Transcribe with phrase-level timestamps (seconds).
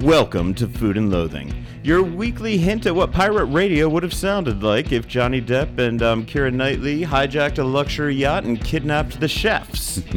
[0.00, 4.62] Welcome to Food and Loathing, your weekly hint at what pirate radio would have sounded
[4.62, 9.26] like if Johnny Depp and um, Keira Knightley hijacked a luxury yacht and kidnapped the
[9.26, 10.02] chefs.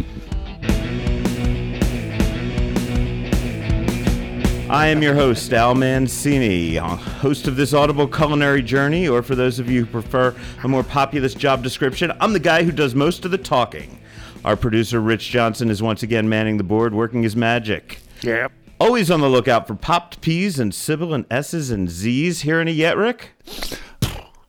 [4.69, 9.59] I am your host, Al Mancini, host of this audible culinary journey, or for those
[9.59, 13.23] of you who prefer a more populous job description, I'm the guy who does most
[13.23, 14.01] of the talking.
[14.43, 17.99] Our producer, Rich Johnson, is once again manning the board, working his magic.
[18.21, 18.51] Yep.
[18.79, 22.41] Always on the lookout for popped P's and sibilant S's and Z's.
[22.41, 23.31] Hearing it yet, Rick?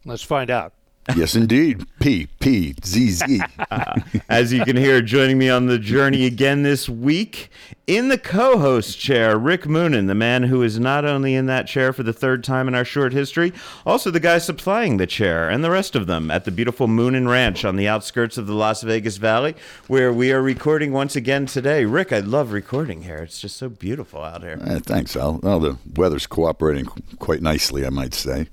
[0.05, 0.73] Let's find out.
[1.17, 1.85] Yes, indeed.
[1.99, 3.41] P P Z Z.
[4.29, 7.51] As you can hear, joining me on the journey again this week
[7.91, 11.67] in the co host chair, Rick Moonen, the man who is not only in that
[11.67, 13.53] chair for the third time in our short history,
[13.85, 17.29] also the guy supplying the chair and the rest of them at the beautiful Moonen
[17.29, 19.57] Ranch on the outskirts of the Las Vegas Valley,
[19.89, 21.85] where we are recording once again today.
[21.85, 23.19] Rick, I love recording here.
[23.19, 24.61] It's just so beautiful out here.
[24.65, 25.41] Uh, thanks, Al.
[25.43, 26.85] Well, the weather's cooperating
[27.19, 28.47] quite nicely, I might say.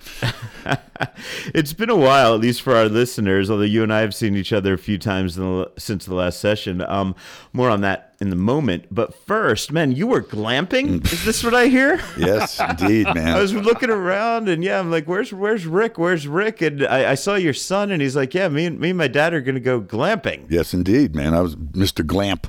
[1.53, 4.35] it's been a while, at least for our listeners, although you and I have seen
[4.35, 6.81] each other a few times the, since the last session.
[6.81, 7.13] Um,
[7.53, 8.85] more on that in the moment.
[8.91, 11.05] But first, man, you were glamping.
[11.11, 12.01] Is this what I hear?
[12.17, 13.37] Yes, indeed, man.
[13.37, 15.97] I was looking around, and yeah, I'm like, "Where's Where's Rick?
[15.97, 18.89] Where's Rick?" And I, I saw your son, and he's like, "Yeah, me and me
[18.89, 21.33] and my dad are gonna go glamping." Yes, indeed, man.
[21.33, 22.05] I was Mr.
[22.05, 22.47] Glamp.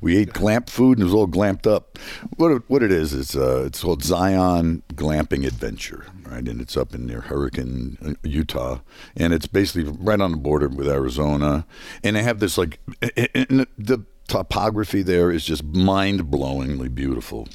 [0.00, 1.98] We ate glamp food and it was all glamped up.
[2.36, 6.46] What it, what it is, it's uh, it's called Zion Glamping Adventure, right?
[6.46, 8.78] And it's up in near Hurricane, uh, Utah,
[9.16, 11.66] and it's basically right on the border with Arizona.
[12.04, 17.48] And they have this like, and the topography there is just mind-blowingly beautiful.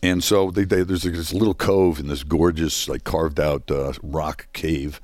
[0.00, 3.92] And so they, they, there's this little cove in this gorgeous, like carved out uh,
[4.02, 5.00] rock cave,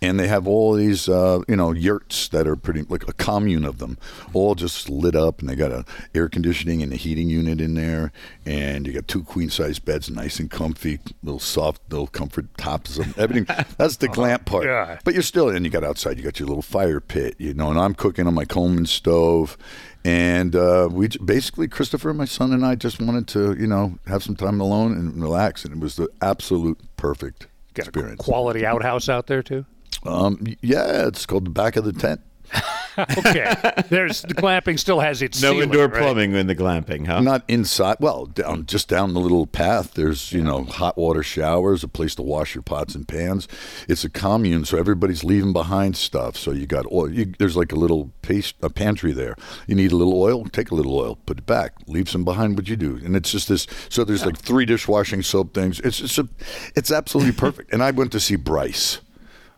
[0.00, 3.66] and they have all these, uh, you know, yurts that are pretty like a commune
[3.66, 3.98] of them,
[4.32, 7.74] all just lit up, and they got a air conditioning and a heating unit in
[7.74, 8.10] there,
[8.46, 12.98] and you got two queen size beds, nice and comfy, little soft, little comfort tops,
[12.98, 13.44] of everything.
[13.76, 14.64] That's the glamp part.
[14.64, 14.98] Yeah.
[15.04, 17.68] But you're still, and you got outside, you got your little fire pit, you know,
[17.68, 19.58] and I'm cooking on my Coleman stove.
[20.04, 24.22] And uh, we basically, Christopher, my son, and I just wanted to, you know, have
[24.22, 28.20] some time alone and relax, and it was the absolute perfect Got a experience.
[28.24, 29.64] quality outhouse out there too.
[30.04, 32.20] Um, yeah, it's called the back of the tent.
[33.18, 33.54] Okay.
[33.88, 36.02] There's the glamping still has its No ceiling, indoor right?
[36.02, 37.20] plumbing in the glamping, huh?
[37.20, 37.96] Not inside.
[38.00, 39.94] Well, down just down the little path.
[39.94, 43.46] There's you know hot water showers, a place to wash your pots and pans.
[43.88, 46.36] It's a commune, so everybody's leaving behind stuff.
[46.36, 47.10] So you got oil.
[47.10, 49.36] You, there's like a little paste, a pantry there.
[49.66, 52.56] You need a little oil, take a little oil, put it back, leave some behind.
[52.56, 53.66] What you do, and it's just this.
[53.88, 55.80] So there's like three dishwashing soap things.
[55.80, 56.28] It's it's a,
[56.74, 57.72] it's absolutely perfect.
[57.72, 59.00] And I went to see Bryce.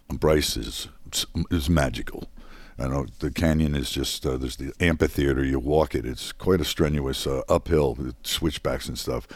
[0.09, 0.89] Bryce is
[1.51, 2.29] is magical.
[2.81, 5.45] I know the canyon is just uh, there's the amphitheater.
[5.45, 9.29] You walk it; it's quite a strenuous uh, uphill, switchbacks and stuff.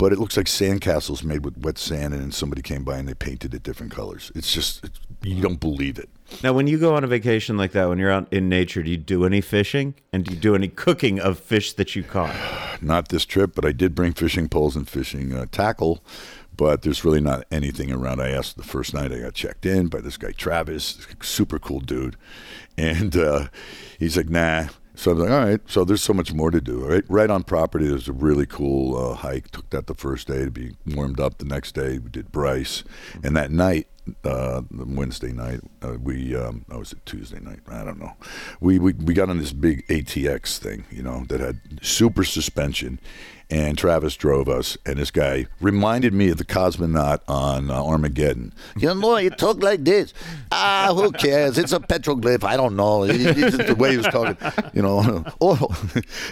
[0.00, 3.06] But it looks like sandcastles made with wet sand, and then somebody came by and
[3.06, 4.32] they painted it different colors.
[4.34, 6.08] It's just it's, you don't believe it.
[6.42, 8.90] Now, when you go on a vacation like that, when you're out in nature, do
[8.90, 12.34] you do any fishing and do you do any cooking of fish that you caught?
[12.80, 16.02] Not this trip, but I did bring fishing poles and fishing uh, tackle.
[16.56, 18.20] But there's really not anything around.
[18.20, 21.80] I asked the first night I got checked in by this guy Travis, super cool
[21.80, 22.16] dude,
[22.80, 23.48] and uh,
[23.98, 26.60] he's like, "Nah." So I was like, "All right." So there's so much more to
[26.60, 26.86] do.
[26.86, 27.86] Right, right on property.
[27.86, 29.50] There's a really cool uh, hike.
[29.50, 31.38] Took that the first day to be warmed up.
[31.38, 32.84] The next day we did Bryce,
[33.22, 33.86] and that night,
[34.24, 37.60] uh, Wednesday night, uh, we um, oh, was it Tuesday night?
[37.68, 38.12] I don't know.
[38.60, 42.98] We, we we got on this big ATX thing, you know, that had super suspension.
[43.50, 48.52] And Travis drove us, and this guy reminded me of the cosmonaut on uh, Armageddon.
[48.78, 50.14] You know, you talk like this.
[50.52, 51.58] Ah, who cares?
[51.58, 52.44] It's a petroglyph.
[52.44, 53.02] I don't know.
[53.04, 54.36] It- It's the way he was talking.
[54.72, 55.24] You know.
[55.40, 55.74] Oh,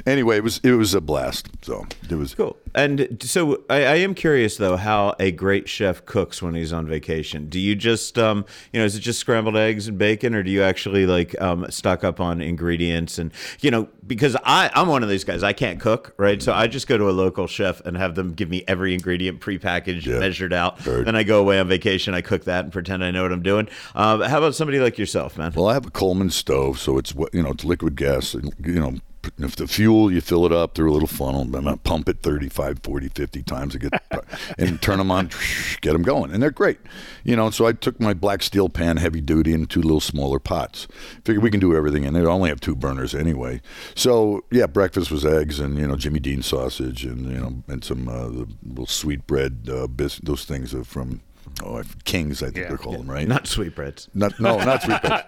[0.06, 1.48] anyway, it was it was a blast.
[1.62, 2.56] So it was Cool.
[2.74, 6.86] And so I, I am curious though how a great chef cooks when he's on
[6.86, 7.48] vacation.
[7.48, 10.50] Do you just um you know is it just scrambled eggs and bacon or do
[10.50, 15.02] you actually like um stock up on ingredients and you know because I I'm one
[15.02, 17.80] of these guys I can't cook right so I just go to a local chef
[17.84, 20.18] and have them give me every ingredient prepackaged Yeah.
[20.18, 21.06] measured out Heard.
[21.06, 23.42] then I go away on vacation I cook that and pretend I know what I'm
[23.42, 23.68] doing.
[23.94, 25.52] Uh, how about somebody like yourself, man?
[25.54, 28.34] Well, I have a Coleman stove, so it's what you know, it's liquid gas.
[28.34, 28.94] and, You know,
[29.38, 32.20] if the fuel, you fill it up through a little funnel, then I pump it
[32.22, 34.02] 35, 40, 50 times to get
[34.58, 35.30] and turn them on,
[35.80, 36.78] get them going, and they're great.
[37.24, 40.38] You know, so I took my black steel pan, heavy duty, and two little smaller
[40.38, 40.88] pots.
[41.24, 42.22] Figured we can do everything in it.
[42.22, 43.60] I only have two burners anyway.
[43.94, 47.84] So yeah, breakfast was eggs and you know Jimmy Dean sausage and you know and
[47.84, 51.20] some uh, the little sweet bread uh, bis- those things are from
[51.64, 52.68] oh, kings, I think Yeah.
[52.68, 53.26] they're called them, right?
[53.26, 54.08] Not sweetbreads.
[54.14, 55.24] Not, no, not sweet bread.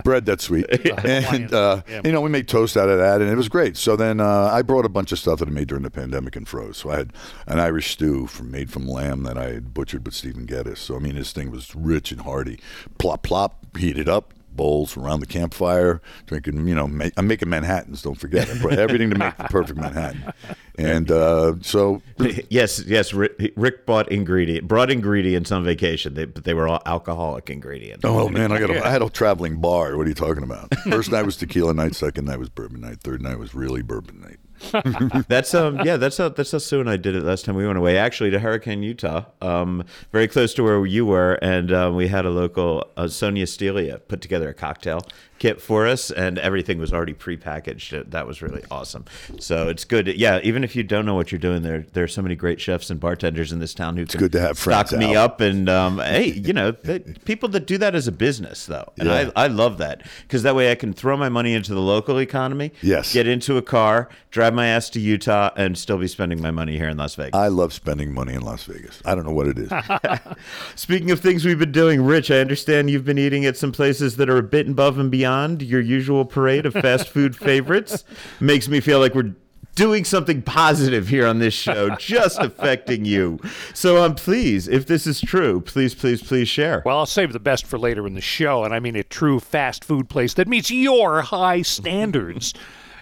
[0.04, 0.66] Bread that's sweet.
[1.04, 3.76] And, uh, you know, we made toast out of that, and it was great.
[3.76, 6.36] So then uh, I brought a bunch of stuff that I made during the pandemic
[6.36, 6.76] and froze.
[6.78, 7.12] So I had
[7.46, 10.80] an Irish stew from, made from lamb that I had butchered with Stephen Geddes.
[10.80, 12.60] So, I mean, this thing was rich and hearty.
[12.98, 14.32] Plop, plop, heat it up.
[14.58, 16.68] Bowls around the campfire, drinking.
[16.68, 18.02] You know, ma- I'm making Manhattans.
[18.02, 20.32] Don't forget, I brought everything to make the perfect Manhattan.
[20.76, 22.02] And uh, so,
[22.50, 23.14] yes, yes.
[23.14, 28.04] Rick, Rick bought ingredient, brought ingredients on vacation, they, but they were all alcoholic ingredients.
[28.04, 29.96] Oh man, I got a, I had a traveling bar.
[29.96, 30.74] What are you talking about?
[30.90, 31.94] First night was tequila night.
[31.94, 33.00] Second night was bourbon night.
[33.00, 34.38] Third night was really bourbon night.
[35.28, 37.66] That's um yeah that's how that's how Sue and I did it last time we
[37.66, 37.96] went away.
[37.96, 42.24] Actually to Hurricane Utah um very close to where you were and um, we had
[42.24, 45.00] a local uh, Sonia Stelia put together a cocktail
[45.38, 49.04] kit for us and everything was already prepackaged that was really awesome
[49.38, 52.08] so it's good yeah even if you don't know what you're doing there there are
[52.08, 54.90] so many great chefs and bartenders in this town who can good to have stock
[54.92, 55.24] me out.
[55.32, 58.92] up and um, hey you know they, people that do that as a business though
[58.98, 59.30] and Yeah.
[59.36, 62.18] I, I love that because that way I can throw my money into the local
[62.20, 63.12] economy Yes.
[63.12, 66.76] get into a car, drive my ass to Utah, and still be spending my money
[66.76, 67.34] here in Las Vegas.
[67.34, 69.00] I love spending money in Las Vegas.
[69.04, 69.70] I don't know what it is.
[70.74, 74.16] Speaking of things we've been doing, Rich, I understand you've been eating at some places
[74.16, 75.27] that are a bit above and beyond
[75.62, 78.04] your usual parade of fast food favorites.
[78.40, 79.34] Makes me feel like we're
[79.78, 83.38] doing something positive here on this show, just affecting you.
[83.74, 86.82] So, um, please, if this is true, please, please, please share.
[86.84, 89.38] Well, I'll save the best for later in the show, and I mean a true
[89.38, 92.54] fast food place that meets your high standards.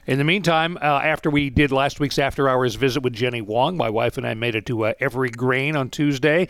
[0.06, 3.76] In the meantime, uh, after we did last week's after hours visit with Jenny Wong,
[3.76, 6.46] my wife and I made it to uh, Every Grain on Tuesday,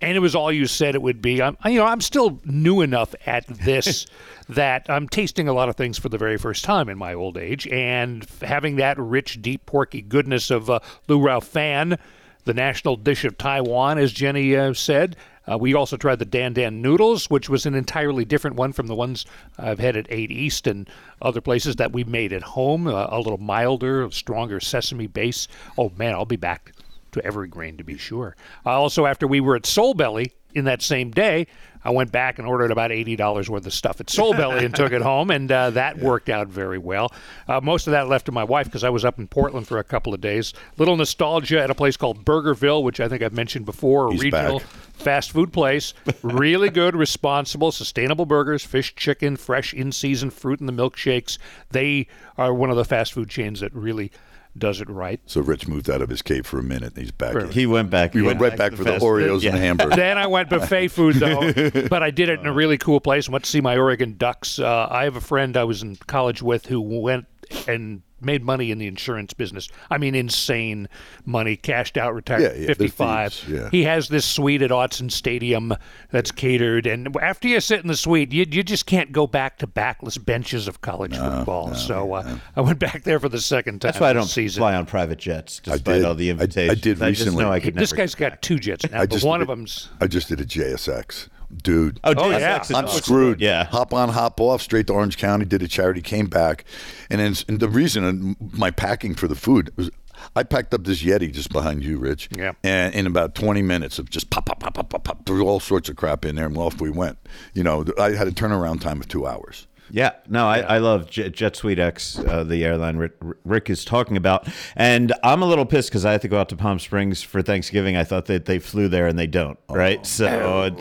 [0.00, 1.40] and it was all you said it would be.
[1.42, 4.06] I'm, you know, I'm still new enough at this
[4.48, 7.36] that I'm tasting a lot of things for the very first time in my old
[7.36, 11.98] age, and having that rich, deep, porky goodness of uh, Lu Rou Fan
[12.44, 15.16] the national dish of Taiwan, as Jenny uh, said.
[15.50, 18.86] Uh, we also tried the Dan Dan noodles, which was an entirely different one from
[18.86, 19.26] the ones
[19.58, 20.88] I've had at 8 East and
[21.20, 22.86] other places that we made at home.
[22.86, 25.48] Uh, a little milder, stronger sesame base.
[25.76, 26.72] Oh man, I'll be back
[27.14, 28.36] to every grain to be sure.
[28.64, 31.46] Uh, also, after we were at Soul Belly in that same day,
[31.86, 34.74] I went back and ordered about eighty dollars worth of stuff at Soul Belly and
[34.74, 37.12] took it home, and uh, that worked out very well.
[37.46, 39.78] Uh, most of that left to my wife because I was up in Portland for
[39.78, 40.54] a couple of days.
[40.78, 44.22] Little nostalgia at a place called Burgerville, which I think I've mentioned before, a He's
[44.22, 44.68] regional back.
[44.94, 45.92] fast food place.
[46.22, 51.36] Really good, responsible, sustainable burgers, fish, chicken, fresh in season fruit, and the milkshakes.
[51.70, 52.06] They
[52.38, 54.10] are one of the fast food chains that really
[54.56, 55.20] does it right.
[55.26, 56.94] So Rich moved out of his cave for a minute.
[56.94, 57.34] and He's back.
[57.34, 57.50] in.
[57.50, 58.12] he went back.
[58.14, 59.50] He went right back to for the Oreos Yeah.
[59.50, 59.96] and the hamburger.
[59.96, 61.52] Then I went buffet food though,
[61.90, 63.28] but I did it in a really cool place.
[63.28, 64.58] Went to see my Oregon Ducks.
[64.58, 67.26] Uh, I have a friend I was in college with who went
[67.68, 69.68] and made money in the insurance business.
[69.90, 70.88] I mean, insane
[71.24, 71.56] money.
[71.56, 73.44] Cashed out, retired Yeah, yeah, 55.
[73.48, 73.68] yeah.
[73.70, 75.74] He has this suite at Autzen Stadium
[76.10, 79.58] that's catered, and after you sit in the suite, you, you just can't go back
[79.58, 81.74] to backless benches of college football.
[81.74, 83.88] so uh, I went back there for the second time.
[83.88, 84.60] That's why I don't season.
[84.60, 86.04] fly on private jets, despite did.
[86.04, 86.80] all the I- I invitations.
[86.80, 87.44] did just recently.
[87.44, 89.40] know I could This never guy's get got two jets now, I but just one
[89.40, 91.28] did- of them's I just did a JSX.
[91.62, 92.00] Dude.
[92.04, 92.58] Oh, Oh, geez, yeah.
[92.58, 93.40] that's- I'm screwed.
[93.40, 93.64] Yeah.
[93.66, 96.64] Hop on, hop off, straight to Orange County, did a charity, came back.
[97.10, 99.90] And, then, and the reason uh, my packing for the food was
[100.36, 102.30] I packed up this Yeti just behind you, Rich.
[102.36, 102.52] Yeah.
[102.62, 105.60] And in about 20 minutes of just pop, pop, pop, pop, pop, pop, threw all
[105.60, 107.18] sorts of crap in there, and off we went.
[107.52, 109.66] You know, I had a turnaround time of two hours.
[109.94, 113.12] Yeah, no, I, I love Jet, JetSuite X, uh, the airline Rick,
[113.44, 116.48] Rick is talking about, and I'm a little pissed because I have to go out
[116.48, 117.96] to Palm Springs for Thanksgiving.
[117.96, 120.04] I thought that they flew there and they don't, right?
[120.04, 120.26] So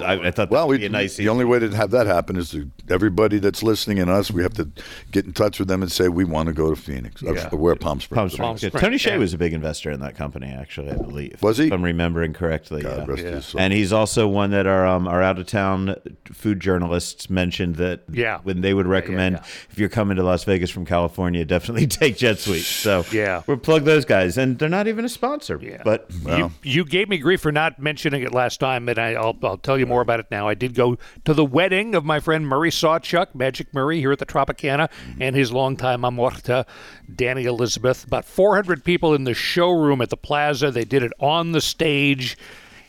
[0.03, 1.15] I, I thought Well, that would we, be a nice.
[1.15, 4.41] the only way to have that happen is to everybody that's listening and us, we
[4.41, 4.67] have to
[5.11, 7.21] get in touch with them and say we want to go to Phoenix.
[7.21, 7.53] Yeah.
[7.53, 8.17] We're Palm Springs.
[8.17, 8.61] Palm Springs.
[8.61, 9.17] Springs, Tony Hsieh yeah.
[9.17, 11.39] was a big investor in that company, actually, I believe.
[11.43, 11.67] Was he?
[11.67, 12.81] If I'm remembering correctly.
[12.81, 13.13] God yeah.
[13.13, 13.61] rest his soul.
[13.61, 18.01] And he's also one that our um, our out of town food journalists mentioned that
[18.11, 18.39] Yeah.
[18.41, 19.43] when they would recommend yeah.
[19.69, 22.63] if you're coming to Las Vegas from California, definitely take Jet Suite.
[22.63, 23.43] So Yeah.
[23.47, 25.59] we'll plug those guys, and they're not even a sponsor.
[25.61, 25.81] Yeah.
[25.83, 29.37] But You, you gave me grief for not mentioning it last time, and I, I'll,
[29.43, 30.47] I'll tell you more about it now.
[30.47, 34.19] I did go to the wedding of my friend Murray Sawchuck, Magic Murray, here at
[34.19, 35.21] the Tropicana, mm-hmm.
[35.21, 36.65] and his longtime amorta,
[37.13, 38.05] Danny Elizabeth.
[38.05, 40.71] About 400 people in the showroom at the plaza.
[40.71, 42.37] They did it on the stage.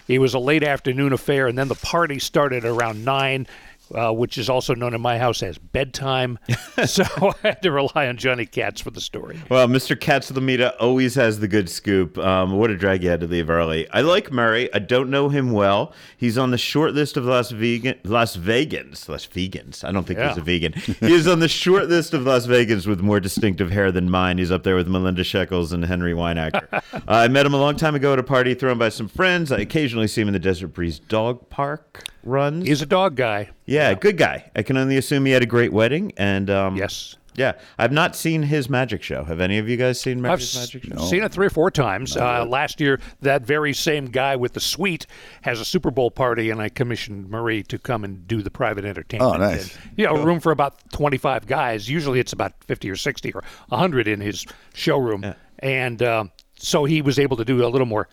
[0.06, 3.46] It was a late afternoon affair, and then the party started around 9.
[3.94, 6.38] Uh, which is also known in my house as bedtime.
[6.86, 7.04] so
[7.44, 9.40] I had to rely on Johnny Katz for the story.
[9.48, 9.96] Well, Mr.
[9.96, 12.18] Katsilometes always has the good scoop.
[12.18, 13.88] Um, what a drag you had to leave early.
[13.90, 14.72] I like Murray.
[14.74, 15.92] I don't know him well.
[16.16, 19.08] He's on the short list of Las Vegan, Las Vegans.
[19.08, 19.84] Las Vegans.
[19.84, 20.28] I don't think Yeah.
[20.30, 20.72] he's a vegan.
[20.72, 24.38] he is on the short list of Las Vegans with more distinctive hair than mine.
[24.38, 26.66] He's up there with Melinda Shekels and Henry Weinacker.
[26.72, 29.52] uh, I met him a long time ago at a party thrown by some friends.
[29.52, 32.66] I occasionally see him in the Desert Breeze Dog Park runs.
[32.66, 33.50] He's a dog guy.
[33.66, 34.50] Yeah, good guy.
[34.54, 36.12] I can only assume he had a great wedding.
[36.16, 37.16] And um, Yes.
[37.34, 39.24] yeah, I've not seen his magic show.
[39.24, 41.02] Have any of you guys seen I've Murray's s- magic show?
[41.04, 42.16] seen it three or four times.
[42.16, 45.06] Uh, last year, that very same guy with the suite
[45.42, 48.84] has a Super Bowl party, and I commissioned Murray to come and do the private
[48.84, 49.34] entertainment.
[49.34, 49.74] Oh, nice.
[49.74, 51.88] And, you know, a room for about 25 guys.
[51.88, 54.44] Usually it's about 50 or 60 or 100 in his
[54.74, 55.24] showroom.
[55.60, 56.24] And uh,
[56.56, 58.08] so he was able to do a little more.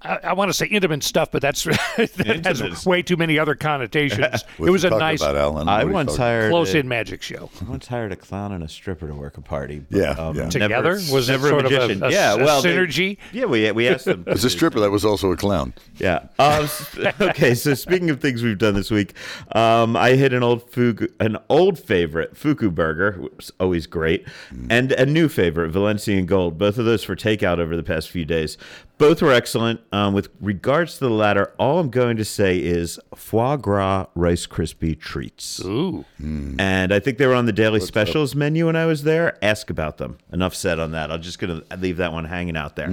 [0.00, 1.64] I, I want to say intimate stuff, but that's
[1.96, 4.44] that has way too many other connotations.
[4.58, 5.68] it was a nice, About, Alan?
[5.68, 7.50] I What are you once hired close-in magic show.
[7.60, 9.80] I once hired a clown and a stripper to work a party.
[9.90, 10.42] but, Yeah, um, yeah.
[10.42, 10.90] never- Together?
[11.12, 12.02] Was it never sort of a- magician.
[12.04, 13.18] a- yeah, a well, they- synergy?
[13.32, 14.22] yeah, we we asked them.
[14.28, 15.74] As a stripper, that was also a clown.
[15.96, 16.26] Yeah.
[16.38, 16.68] Um,
[17.20, 17.54] okay.
[17.56, 19.14] So speaking of things we've done this week,
[19.52, 24.26] um, I hit an old fugu, an old favorite, Fuku Burger, which was always great,
[24.70, 26.56] and a new favorite, Valencian Gold.
[26.56, 28.56] Both of those for takeout over the past few days.
[28.98, 29.80] Both were excellent.
[29.92, 34.46] Um, with regards to the latter, all I'm going to say is foie gras Rice
[34.46, 35.64] Krispie treats.
[35.64, 36.04] Ooh.
[36.20, 39.38] And I think they were on the daily specials menu when I was there.
[39.42, 40.18] Ask about them.
[40.32, 41.12] Enough said on that.
[41.12, 42.92] I'm just going to leave that one hanging out there.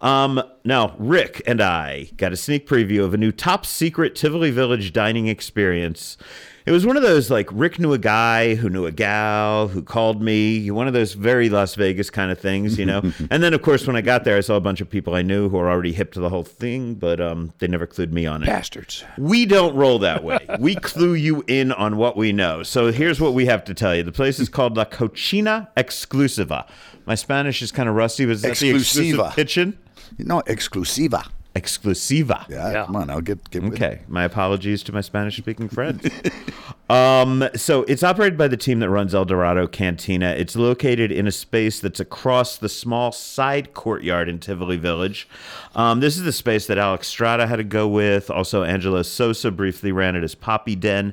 [0.00, 4.50] Um, now, Rick and I got a sneak preview of a new top secret Tivoli
[4.50, 6.16] Village dining experience.
[6.64, 9.82] It was one of those like Rick knew a guy who knew a gal who
[9.82, 13.00] called me, one of those very Las Vegas kind of things, you know.
[13.30, 15.22] and then, of course, when I got there, I saw a bunch of people I
[15.22, 18.26] knew who were already hip to the whole thing, but um, they never clued me
[18.26, 18.46] on it.
[18.46, 19.04] Bastards.
[19.18, 20.38] We don't roll that way.
[20.58, 22.62] We clue you in on what we know.
[22.62, 24.02] So here's what we have to tell you.
[24.02, 26.68] The place is called La Cocina Exclusiva.
[27.06, 29.34] My Spanish is kind of rusty, but is that the exclusive Exclusiva.
[29.34, 29.78] kitchen?
[30.18, 31.28] No, exclusiva.
[31.54, 32.48] Exclusiva.
[32.48, 32.84] Yeah, Yeah.
[32.86, 33.76] come on, I'll get get with it.
[33.82, 36.06] Okay, my apologies to my Spanish speaking friends.
[36.90, 40.30] um, so it's operated by the team that runs El Dorado Cantina.
[40.30, 45.28] It's located in a space that's across the small side courtyard in Tivoli Village.
[45.74, 48.30] Um, this is the space that Alex Strada had to go with.
[48.30, 51.12] Also, Angela Sosa briefly ran it as Poppy Den.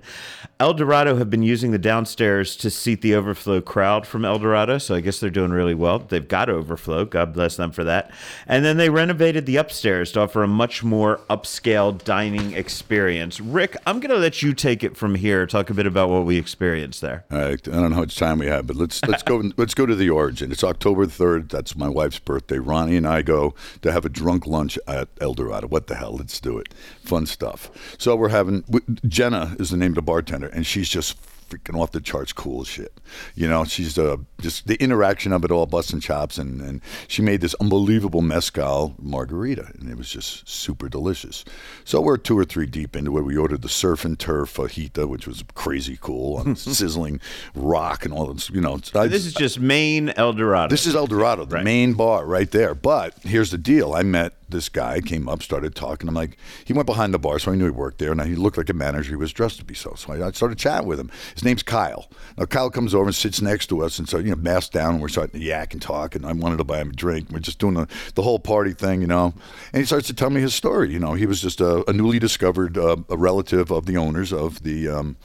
[0.59, 4.77] El Dorado have been using the downstairs to seat the overflow crowd from El Dorado,
[4.77, 5.99] so I guess they're doing really well.
[5.99, 7.05] They've got overflow.
[7.05, 8.11] God bless them for that.
[8.45, 13.39] And then they renovated the upstairs to offer a much more upscale dining experience.
[13.39, 15.47] Rick, I'm going to let you take it from here.
[15.47, 17.25] Talk a bit about what we experienced there.
[17.31, 19.73] All right, I don't know how much time we have, but let's let's go let's
[19.73, 20.51] go to the origin.
[20.51, 21.49] It's October third.
[21.49, 22.59] That's my wife's birthday.
[22.59, 25.67] Ronnie and I go to have a drunk lunch at El Dorado.
[25.67, 26.15] What the hell?
[26.15, 26.75] Let's do it.
[27.03, 27.71] Fun stuff.
[27.97, 28.63] So we're having
[29.07, 31.17] Jenna is the name of the bartender, and she's just
[31.49, 32.99] freaking off the charts cool shit.
[33.35, 37.21] You know, she's uh, just the interaction of it all, busting chops, and, and she
[37.21, 41.43] made this unbelievable mezcal margarita, and it was just super delicious.
[41.83, 43.21] So we're two or three deep into it.
[43.23, 47.19] We ordered the surf and turf fajita, which was crazy cool, on sizzling
[47.55, 48.49] rock and all this.
[48.49, 50.69] You know, I, This is just main El Dorado.
[50.69, 51.63] this is El Dorado, the Right.
[51.63, 52.75] main bar right there.
[52.75, 56.07] But here's the deal: I met this guy, came up, started talking.
[56.09, 58.35] I'm like, he went behind the bar, so I knew he worked there, and he
[58.35, 59.09] looked like a manager.
[59.11, 59.93] He was dressed to be so.
[59.95, 61.09] So I started chatting with him.
[61.39, 62.09] His name's Kyle.
[62.37, 64.95] Now Kyle comes over and sits next to us, and so you know, masked down,
[64.95, 66.13] and we're starting to yak and talk.
[66.13, 67.29] And I wanted to buy him a drink.
[67.31, 69.33] We're just doing the, the whole party thing, you know.
[69.71, 70.91] And he starts to tell me his story.
[70.91, 74.33] You know, he was just a, a newly discovered uh, a relative of the owners
[74.33, 75.15] of the um,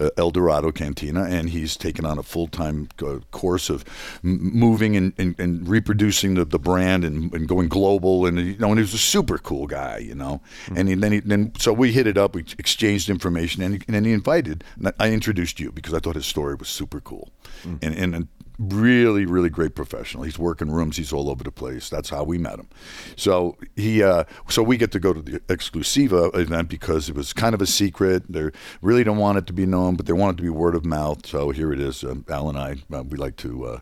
[0.00, 3.84] uh, El Dorado Cantina, and he's taken on a full time uh, course of
[4.24, 8.24] m- moving and, and, and reproducing the, the brand and, and going global.
[8.24, 10.40] And you know, and he was a super cool guy, you know.
[10.74, 13.82] And he, then he, then so we hit it up, we exchanged information, and, he,
[13.86, 14.64] and then he invited.
[14.98, 17.30] I introduced you because I thought his story was super cool,
[17.64, 20.24] and, and and really really great professional.
[20.24, 21.88] He's working rooms, he's all over the place.
[21.88, 22.68] That's how we met him.
[23.16, 27.32] So he uh, so we get to go to the Exclusiva event because it was
[27.32, 28.24] kind of a secret.
[28.30, 28.50] They
[28.82, 30.84] really don't want it to be known, but they want it to be word of
[30.84, 31.26] mouth.
[31.26, 32.02] So here it is.
[32.02, 33.80] Um, Al and I uh, we like to uh,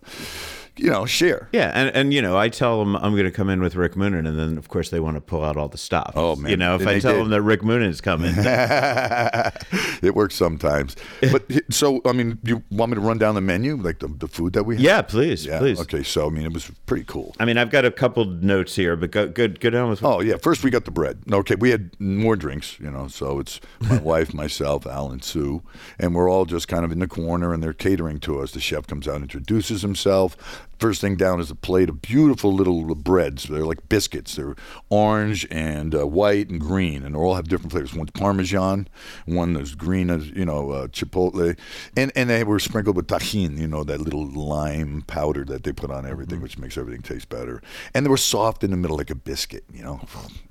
[0.77, 1.49] you know share.
[1.51, 3.93] Yeah, and, and you know, I tell them I'm going to come in with Rick
[3.93, 6.13] Moonen, and then of course they want to pull out all the stops.
[6.15, 6.51] Oh, man.
[6.51, 7.21] You know, if And I tell did.
[7.21, 8.33] them that Rick Moonen is coming,
[10.01, 10.95] it works sometimes.
[11.31, 14.27] But so I mean, you want me to run down the menu, like the, the
[14.27, 14.83] food that we have?
[14.83, 15.59] yeah, please, Yeah.
[15.59, 15.79] please.
[15.81, 16.03] Okay.
[16.03, 17.35] So I mean, it was pretty cool.
[17.39, 20.03] I mean, I've got a couple notes here, but go, good, go down with.
[20.03, 21.19] Oh yeah, first we got the bread.
[21.31, 23.07] Okay, we had more drinks, you know.
[23.07, 25.61] So it's my wife, myself, Al, and Sue,
[25.99, 28.51] and we're all just kind of in the corner, and they're catering to us.
[28.51, 32.95] The chef comes out, introduces himself, first thing down is a plate of beautiful little
[32.95, 33.43] breads.
[33.45, 34.35] They're like biscuits.
[34.35, 34.55] They're
[34.89, 37.93] orange and uh, white and green, and they all have different flavors.
[37.93, 38.87] One's Parmesan,
[39.25, 41.57] one is green as you know uh, chipotle,
[41.95, 45.71] and and they were sprinkled with tajin, you know that little lime powder that they
[45.71, 47.61] put on everything, which makes everything taste better.
[47.93, 50.01] And they were soft in the middle like a biscuit, you know,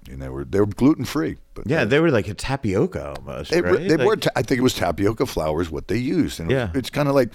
[0.08, 1.36] and they were they were gluten free.
[1.54, 3.50] But Yeah, they were like a tapioca almost.
[3.50, 3.78] They, right?
[3.88, 4.16] they Like- were.
[4.16, 6.38] Ta- I think it was tapioca flour is what they used.
[6.38, 6.78] And it was- Yeah.
[6.78, 7.30] it's kind of like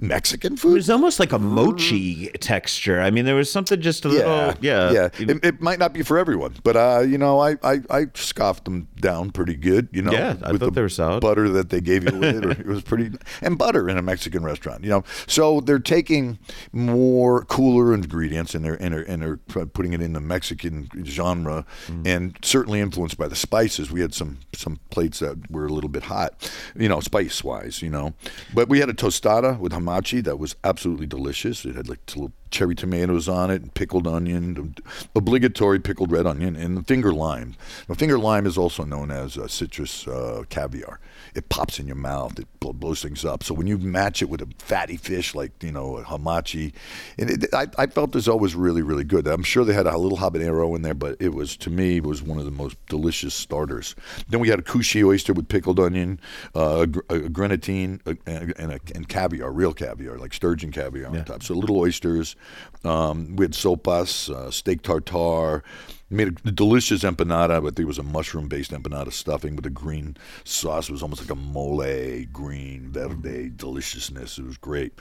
[0.00, 0.70] Mexican food.
[0.72, 3.00] It was almost like a mochi texture.
[3.00, 5.08] I mean, there was something just a little, yeah, yeah.
[5.18, 8.64] It, it might not be for everyone, but uh, you know, I, I I scoffed
[8.64, 9.88] them down pretty good.
[9.92, 11.20] You know, Yeah, I with thought the they were solid.
[11.20, 14.42] Butter that they gave you with it, it was pretty, and butter in a Mexican
[14.42, 14.82] restaurant.
[14.82, 16.38] You know, so they're taking
[16.72, 21.64] more cooler ingredients and they're and they're, and they're putting it in the Mexican genre,
[21.88, 22.01] Mm.
[22.02, 22.06] Mm-hmm.
[22.06, 23.90] and certainly influenced by the spices.
[23.90, 27.82] We had some some plates that were a little bit hot, you know, spice wise.
[27.82, 28.14] You know,
[28.54, 31.64] but we had a tostada with hamachi that was absolutely delicious.
[31.64, 32.04] It had like
[32.52, 34.76] cherry tomatoes on it, pickled onion,
[35.16, 37.56] obligatory pickled red onion, and the finger lime.
[37.88, 41.00] Now, finger lime is also known as uh, citrus uh, caviar.
[41.34, 43.42] It pops in your mouth, it bl- blows things up.
[43.42, 46.72] So when you match it with a fatty fish like you know a hamachi,
[47.18, 49.26] and it, I, I felt this always really really good.
[49.26, 52.04] I'm sure they had a little habanero in there, but it was to me it
[52.04, 53.96] was one of the most delicious starters.
[54.28, 56.20] Then we had a Kusshi oyster with pickled onion,
[56.54, 61.24] uh, a, a grenadine, uh, and, a, and caviar, real caviar, like sturgeon caviar on
[61.24, 61.42] top.
[61.42, 62.36] So little oysters.
[62.84, 65.62] Um, we had sopas, uh, steak tartare.
[66.10, 70.90] Made a delicious empanada, but there was a mushroom-based empanada stuffing with a green sauce.
[70.90, 74.36] It was almost like a mole, green, verde deliciousness.
[74.36, 74.92] It was great.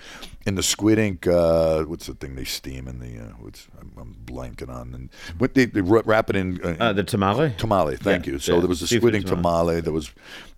[0.46, 3.26] And the squid ink, uh, what's the thing they steam in the?
[3.26, 4.94] Uh, what's I'm, I'm blanking on.
[4.96, 7.56] And what they, they wrap it in uh, uh, the tamale.
[7.58, 7.98] tamale.
[7.98, 8.40] Thank Yeah, you.
[8.40, 9.42] So yeah, there was a squid ink tamale.
[9.42, 10.12] tamale that was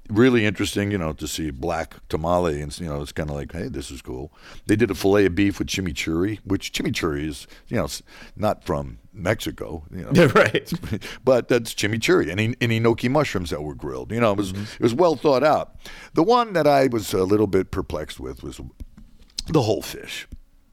[0.10, 0.92] really interesting.
[0.92, 3.92] You know, to see black tamale, and you know, it's kind of like, hey, this
[3.92, 4.32] is cool.
[4.68, 7.88] They did a fillet of beef with chimichurri, which chimichurri is, you know,
[8.36, 9.84] not from Mexico.
[9.92, 10.72] You know, right.
[11.24, 14.12] but that's chimichurri and, and enoki mushrooms that were grilled.
[14.12, 14.64] You know, it was Mm-hmm.
[14.64, 15.76] it was well thought out.
[16.14, 18.60] The one that I was a little bit perplexed with was
[19.48, 20.28] the whole fish.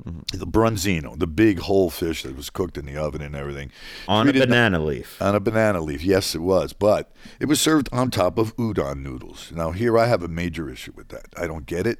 [0.07, 0.39] Mm-hmm.
[0.39, 3.71] The bronzino, the big whole fish that was cooked in the oven and everything.
[4.09, 5.21] On a banana leaf.
[5.21, 6.03] on a banana leaf.
[6.03, 9.53] Yes, it was, but it was served on top of udon noodles.
[9.55, 11.27] Now, here I have a major issue with that.
[11.37, 11.99] I don't get it.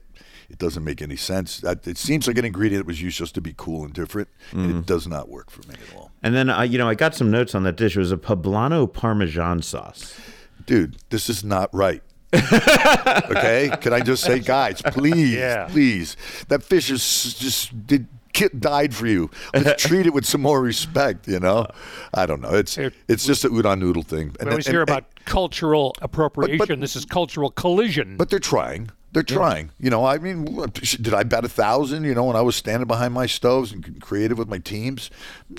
[0.49, 1.59] It doesn't make any sense.
[1.61, 4.29] That- It seems like an ingredient that was used just to be cool and different,
[4.53, 6.11] and it does not work for me at all.
[6.23, 7.95] And then, uh, you know, I got some notes on that dish.
[7.97, 10.19] It was a poblano parmesan sauce.
[10.67, 12.03] Dude, this is not right.
[13.31, 15.67] okay, can I just say, guys, please, Yeah.
[15.71, 16.17] please,
[16.49, 18.07] that fish is just did.
[18.33, 19.29] Kit died for you.
[19.53, 21.27] Let's treat it with some more respect.
[21.27, 21.67] You know,
[22.15, 22.51] I don't know.
[22.55, 24.37] It's Here- it's just a udon noodle thing.
[24.41, 26.79] We always hear about cultural appropriation.
[26.79, 28.17] this is cultural collision.
[28.17, 28.91] But they're trying.
[29.13, 29.71] They're trying.
[29.81, 32.05] You know, I mean, did I bet a thousand?
[32.05, 35.11] You know, when I was standing behind my stoves and creative with my teams?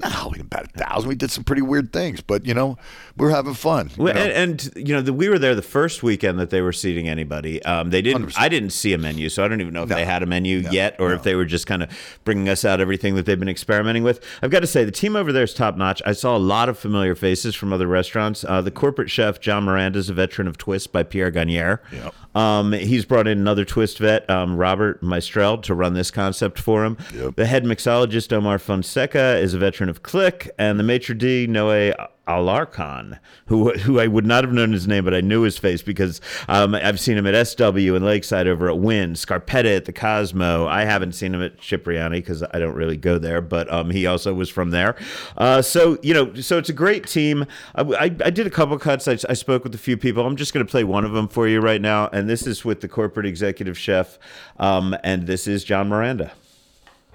[0.01, 1.09] No, we didn't bat a thousand.
[1.09, 2.77] We did some pretty weird things, but you know,
[3.17, 3.91] we're having fun.
[3.97, 4.11] you know?
[4.11, 7.09] and, and you know, the, we were there the first weekend that they were seating
[7.09, 7.61] anybody.
[7.63, 8.39] Um, they didn't.
[8.39, 10.59] I didn't see a menu, so I don't even know if they had a menu
[10.71, 11.89] yet, or if they were just kind of
[12.23, 14.23] bringing us out everything that they've been experimenting with.
[14.41, 16.01] I've got to say, the team over there is top notch.
[16.05, 18.45] I saw a lot of familiar faces from other restaurants.
[18.47, 21.81] Uh, the corporate chef John Miranda is a veteran of Twist by Pierre Gagnaire.
[21.91, 22.15] Yep.
[22.33, 26.85] Um, he's brought in another Twist vet, um, Robert Maestrel, to run this concept for
[26.85, 26.97] him.
[27.13, 27.35] Yep.
[27.35, 31.93] The head mixologist Omar Fonseca is a veteran of Click, and the maitre d Noe
[32.27, 35.81] Alarcon, who who I would not have known his name, but I knew his face
[35.81, 39.93] because um, I've seen him at SW and Lakeside over at Wynn, Scarpetta at the
[39.93, 40.67] Cosmo.
[40.67, 44.05] I haven't seen him at Cipriani because I don't really go there, but um, he
[44.05, 44.95] also was from there.
[45.35, 47.45] Uh, so you know, so it's a great team.
[47.75, 49.07] I, I, I did a couple cuts.
[49.07, 50.25] I, I spoke with a few people.
[50.25, 52.63] I'm just going to play one of them for you right now, and this is
[52.63, 54.19] with the corporate executive chef,
[54.59, 56.31] um, and this is John Miranda.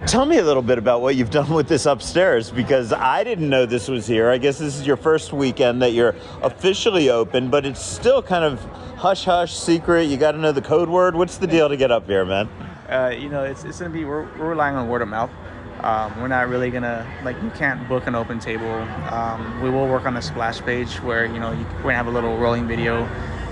[0.04, 3.48] Tell me a little bit about what you've done with this upstairs because I didn't
[3.48, 4.28] know this was here.
[4.28, 8.44] I guess this is your first weekend that you're officially open, but it's still kind
[8.44, 8.61] of
[8.96, 10.04] hush hush secret.
[10.04, 11.14] You got to know the code word.
[11.14, 12.48] What's the deal to get up here, man?
[12.88, 15.30] uh, you know, it's, it's gonna be we're, we're relying on word of mouth.
[15.80, 18.70] Um, we're not really gonna like you can't book an open table.
[19.11, 22.06] Um, we will work on a splash page where you know you, we're gonna have
[22.06, 23.04] a little rolling video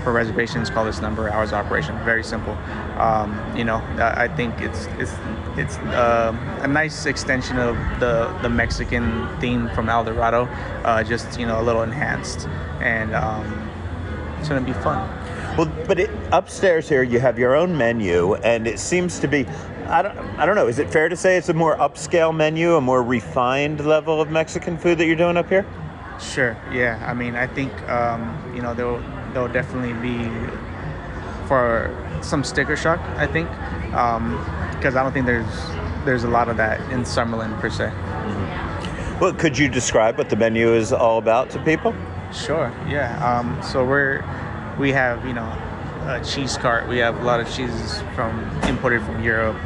[0.05, 0.69] for reservations.
[0.69, 1.97] Call this number, hours of operation.
[2.05, 2.53] Very simple.
[2.97, 5.13] Um, you know, I, I think it's it's
[5.57, 10.45] it's um a nice extension of the the Mexican theme from El Dorado,
[10.85, 12.47] uh, just you know a little enhanced,
[12.79, 13.45] and um,
[14.39, 14.97] it's gonna be fun.
[15.57, 19.45] Well, but it, upstairs here you have your own menu, and it seems to be.
[19.87, 20.67] I don't, I don't know.
[20.67, 24.29] Is it fair to say it's a more upscale menu, a more refined level of
[24.29, 25.65] Mexican food that you're doing up here?
[26.19, 26.57] Sure.
[26.71, 27.03] Yeah.
[27.05, 29.01] I mean, I think um, you know there'll
[29.35, 30.29] there'll definitely be
[31.45, 32.99] for some sticker shock.
[33.17, 33.49] I think
[34.77, 35.45] because I don't think there's
[36.05, 37.91] there's a lot of that in Summerlin per se.
[39.19, 41.93] Well, could you describe what the menu is all about to people?
[42.33, 42.71] Sure.
[42.87, 43.11] Yeah.
[43.23, 44.23] Um, so we're
[44.79, 45.51] we have you know
[46.07, 46.87] a cheese cart.
[46.87, 49.57] We have a lot of cheeses from imported from Europe.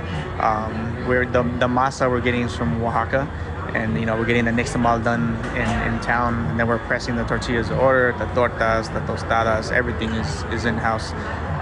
[0.42, 3.28] Um, where the the masa we're getting is from Oaxaca,
[3.76, 7.16] and you know we're getting the nixtamal done in, in town, and then we're pressing
[7.16, 11.12] the tortillas to order, the tortas, the tostadas, everything is is in house,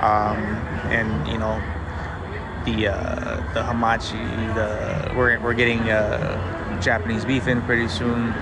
[0.01, 0.37] um,
[0.91, 1.61] and you know
[2.65, 4.17] the uh, the hamachi,
[4.55, 8.33] the we're we're getting uh, Japanese beef in pretty soon.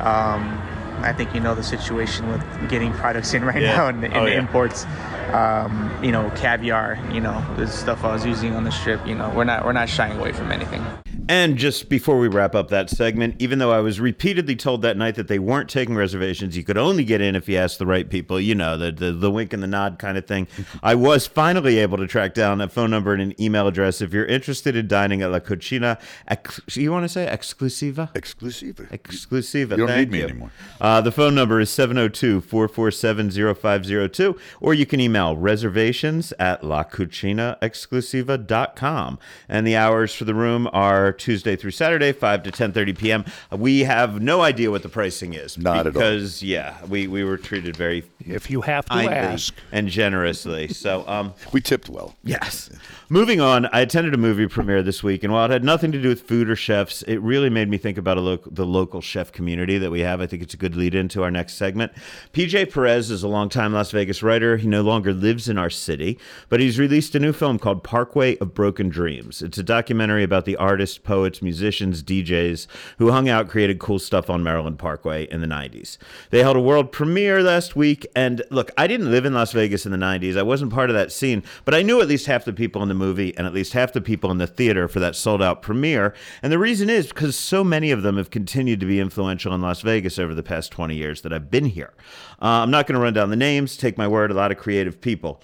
[0.00, 0.62] Um,
[1.02, 3.76] I think you know the situation with getting products in right Yeah.
[3.76, 4.38] now and, and Oh, yeah.
[4.38, 4.86] imports.
[5.32, 6.98] Um, you know, caviar.
[7.12, 9.06] You know, the stuff I was using on the strip.
[9.06, 10.84] You know, we're not we're not shying away from anything.
[11.28, 14.96] And just before we wrap up that segment, even though I was repeatedly told that
[14.96, 17.86] night that they weren't taking reservations, you could only get in if you asked the
[17.86, 20.46] right people, you know, the, the, the wink and the nod kind of thing,
[20.84, 24.00] I was finally able to track down a phone number and an email address.
[24.00, 28.14] If you're interested in dining at La Cucina, ex- you want to say exclusiva?
[28.14, 28.88] Exclusiva.
[28.90, 29.72] Exclusiva.
[29.72, 30.24] You don't thank need me you.
[30.24, 30.52] anymore.
[30.80, 39.18] Uh, the phone number is 702 447 0502, or you can email reservations at lacucinaexclusiva.com.
[39.48, 43.24] And the hours for the room are Tuesday through Saturday, 5 to 10.30 p.m.
[43.50, 45.56] We have no idea what the pricing is.
[45.58, 45.92] Not at all.
[45.92, 49.54] Because, yeah, we, we were treated very If you have to ask.
[49.72, 50.68] and generously.
[50.68, 52.14] So, um, We tipped well.
[52.22, 52.70] Yes.
[53.08, 56.02] Moving on, I attended a movie premiere this week, and while it had nothing to
[56.02, 59.00] do with food or chefs, it really made me think about a loc the local
[59.00, 60.20] chef community that we have.
[60.20, 61.92] I think it's a good lead into our next segment.
[62.32, 64.56] PJ Perez is a longtime Las Vegas writer.
[64.56, 68.36] He no longer lives in our city, but he's released a new film called Parkway
[68.38, 69.40] of Broken Dreams.
[69.40, 72.66] It's a documentary about the artists, poets, musicians, DJs
[72.98, 75.96] who hung out, created cool stuff on Maryland Parkway in the 90s.
[76.30, 79.86] They held a world premiere last week, and look, I didn't live in Las Vegas
[79.86, 80.36] in the 90s.
[80.36, 82.88] I wasn't part of that scene, but I knew at least half the people in
[82.88, 85.62] the movie and at least half the people in the theater for that sold out
[85.62, 86.14] premiere.
[86.42, 89.62] And the reason is because so many of them have continued to be influential in
[89.62, 91.94] Las Vegas over the past 20 years that I've been here.
[92.42, 94.58] Uh, I'm not going to run down the names, take my word, a lot of
[94.58, 95.40] creative people.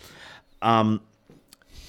[0.60, 1.00] Um,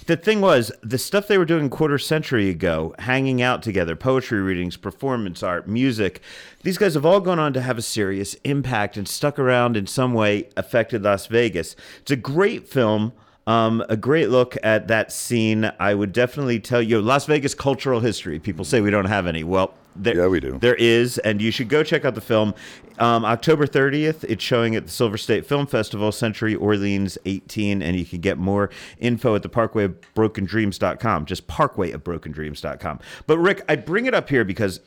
[0.05, 3.95] the thing was, the stuff they were doing a quarter century ago, hanging out together,
[3.95, 6.21] poetry readings, performance art, music,
[6.63, 9.85] these guys have all gone on to have a serious impact and stuck around in
[9.87, 11.75] some way, affected Las Vegas.
[12.01, 13.13] It's a great film.
[13.45, 15.69] Um, a great look at that scene.
[15.77, 18.39] I would definitely tell you Las Vegas cultural history.
[18.39, 19.43] People say we don't have any.
[19.43, 20.57] Well, there, Yeah, we do.
[20.59, 22.53] There is, and you should go check out the film.
[22.99, 27.97] Um, October 30th, it's showing at the Silver State Film Festival, Century Orleans 18, and
[27.97, 32.31] you can get more info at the Parkway of Broken Dreams.com, just Parkway of Broken
[32.31, 32.99] Dreams.com.
[33.25, 34.79] But Rick, I bring it up here because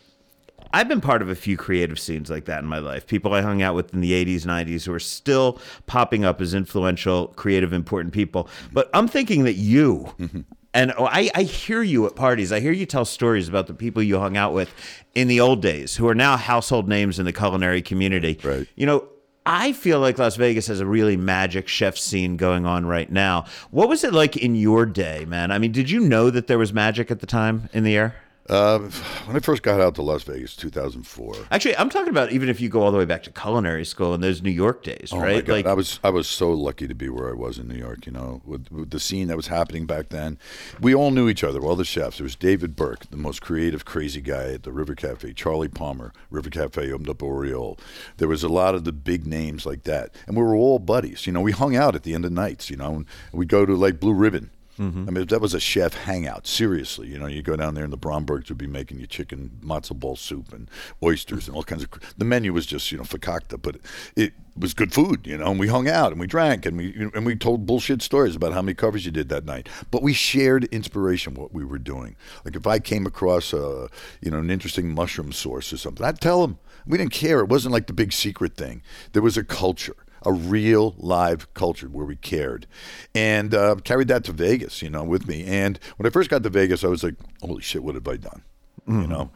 [0.72, 3.06] I've been part of a few creative scenes like that in my life.
[3.06, 6.54] People I hung out with in the 80s, 90s who are still popping up as
[6.54, 8.48] influential, creative, important people.
[8.72, 10.12] But I'm thinking that you,
[10.76, 13.72] and oh, I, I hear you at parties, I hear you tell stories about the
[13.72, 14.70] people you hung out with
[15.14, 18.38] in the old days who are now household names in the culinary community.
[18.44, 18.68] Right.
[18.76, 19.08] You know,
[19.46, 23.46] I feel like Las Vegas has a really magic chef scene going on right now.
[23.70, 25.50] What was it like in your day, man?
[25.50, 28.14] I mean, did you know that there was magic at the time in the air?
[28.48, 28.78] Uh,
[29.24, 31.34] when I first got out to Las Vegas, 2004.
[31.50, 34.14] Actually, I'm talking about even if you go all the way back to culinary school
[34.14, 35.46] in those New York days, Oh right?
[35.46, 38.06] Like I was I was so lucky to be where I was in New York.
[38.06, 40.38] You know, with, with the scene that was happening back then,
[40.80, 41.60] we all knew each other.
[41.60, 42.18] All the chefs.
[42.18, 45.32] There was David Burke, the most creative, crazy guy at the River Cafe.
[45.32, 47.78] Charlie Palmer, River Cafe opened up Aureole.
[48.18, 51.26] There was a lot of the big names like that, and we were all buddies.
[51.26, 52.70] You know, we hung out at the end of nights.
[52.70, 54.50] You know, and we'd go to like Blue Ribbon.
[54.78, 55.08] Mm-hmm.
[55.08, 56.46] I mean, that was a chef hangout.
[56.46, 59.58] Seriously, you know, you go down there and the Brombergs would be making you chicken
[59.64, 60.70] matzo ball soup and
[61.02, 61.90] oysters and all kinds of.
[62.16, 63.76] The menu was just you know fakakta, but
[64.14, 65.50] it was good food, you know.
[65.50, 68.52] And we hung out and we drank and we and we told bullshit stories about
[68.52, 69.68] how many covers you did that night.
[69.90, 72.16] But we shared inspiration what we were doing.
[72.44, 73.88] Like if I came across a
[74.20, 76.58] you know an interesting mushroom source or something, I'd tell them.
[76.88, 77.40] We didn't care.
[77.40, 78.80] It wasn't like the big secret thing.
[79.12, 82.66] There was a culture a real live culture where we cared
[83.14, 85.44] and uh, carried that to Vegas, you know, with me.
[85.44, 88.16] And when I first got to Vegas, I was like, holy shit, what have I
[88.16, 88.42] done?
[88.88, 89.30] You know,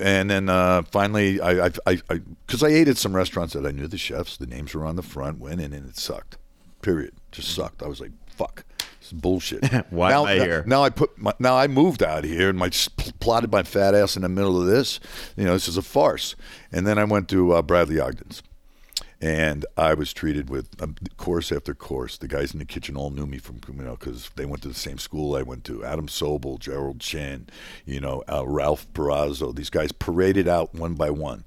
[0.00, 3.64] and then uh, finally, I, I, I, I, because I ate at some restaurants that
[3.64, 6.38] I knew the chefs, the names were on the front, went in, and it sucked.
[6.82, 7.84] Period, just sucked.
[7.84, 9.64] I was like, fuck, this is bullshit.
[9.90, 10.64] Why now, am I here?
[10.66, 12.70] Now I put, my, now I moved out here, and my
[13.20, 14.98] plotted my fat ass in the middle of this.
[15.36, 16.34] You know, this is a farce.
[16.72, 18.42] And then I went to uh, Bradley Ogden's
[19.20, 22.18] and I was treated with um, course after course.
[22.18, 24.68] The guys in the kitchen all knew me from you know because they went to
[24.68, 25.84] the same school I went to.
[25.84, 27.48] Adam Sobel, Gerald Chin,
[27.84, 29.54] you know uh, Ralph Perrazzo.
[29.54, 31.44] These guys paraded out one by one,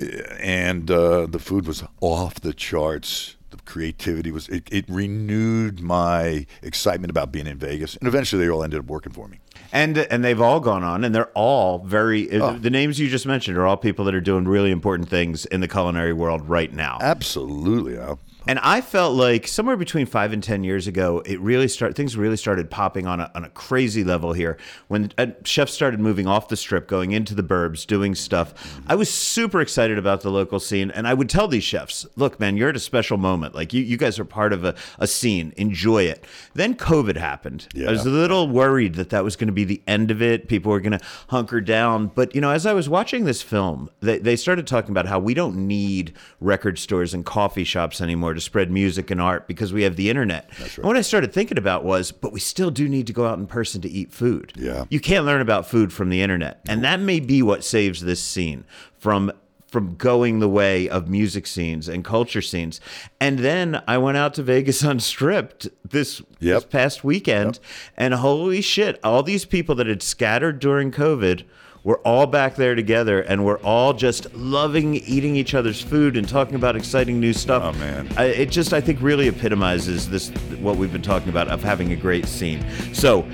[0.00, 0.06] Uh,
[0.40, 3.36] and uh, the food was off the charts.
[3.50, 8.50] The creativity was it, it renewed my excitement about being in Vegas, and eventually they
[8.50, 9.38] all ended up working for me.
[9.74, 12.30] And and they've all gone on, and they're all very.
[12.30, 12.52] uh, Oh.
[12.58, 15.60] The names you just mentioned are all people that are doing really important things in
[15.60, 16.98] the culinary world right now.
[17.00, 18.20] Absolutely, Al.
[18.46, 22.16] And I felt like somewhere between five and ten years ago, it really start things
[22.16, 26.26] really started popping on a, on a crazy level here when uh, chefs started moving
[26.26, 28.54] off the strip, going into the burbs, doing stuff.
[28.86, 32.38] I was super excited about the local scene, and I would tell these chefs, "Look,
[32.38, 33.54] man, you're at a special moment.
[33.54, 35.54] Like you, you guys are part of a, a scene.
[35.56, 37.66] Enjoy it." Then COVID happened.
[37.74, 37.88] Yeah.
[37.88, 40.48] I was a little worried that that was going to be the end of it.
[40.48, 42.08] People were going to hunker down.
[42.08, 45.18] But you know, as I was watching this film, they, they started talking about how
[45.18, 49.72] we don't need record stores and coffee shops anymore to spread music and art because
[49.72, 50.50] we have the internet.
[50.76, 53.38] And what I started thinking about was, but we still do need to go out
[53.38, 54.52] in person to eat food.
[54.56, 54.84] Yeah.
[54.90, 56.60] You can't learn about food from the internet.
[56.68, 58.64] And that may be what saves this scene
[58.98, 59.32] from
[59.74, 62.80] from going the way of music scenes and culture scenes.
[63.20, 67.58] And then I went out to Vegas Unstripped this, this past weekend
[67.96, 71.42] and holy shit, all these people that had scattered during COVID
[71.84, 76.26] were all back there together and we're all just loving eating each other's food and
[76.26, 77.62] talking about exciting new stuff.
[77.62, 78.08] Oh, man.
[78.16, 81.92] I, it just I think really epitomizes this what we've been talking about of having
[81.92, 82.64] a great scene.
[82.94, 83.28] So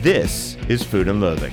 [0.00, 1.52] this is Food and Loathing.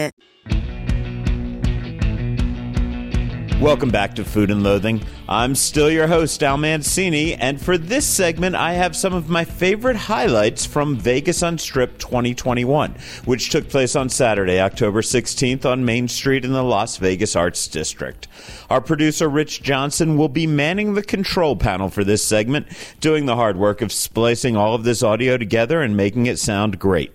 [3.61, 5.03] Welcome back to Food and Loathing.
[5.29, 9.45] I'm still your host, Al Mancini, and for this segment, I have some of my
[9.45, 16.07] favorite highlights from Vegas Unstripped 2021, which took place on Saturday, October 16th on Main
[16.07, 18.27] Street in the Las Vegas Arts District.
[18.71, 22.65] Our producer, Rich Johnson, will be manning the control panel for this segment,
[22.99, 26.79] doing the hard work of splicing all of this audio together and making it sound
[26.79, 27.13] great.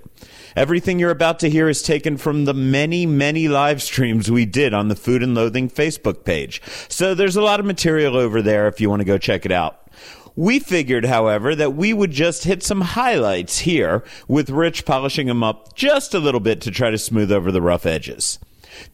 [0.56, 4.72] Everything you're about to hear is taken from the many, many live streams we did
[4.72, 6.62] on the Food and Loathing Facebook page.
[6.88, 9.52] So there's a lot of material over there if you want to go check it
[9.52, 9.90] out.
[10.34, 15.44] We figured, however, that we would just hit some highlights here with Rich polishing them
[15.44, 18.38] up just a little bit to try to smooth over the rough edges.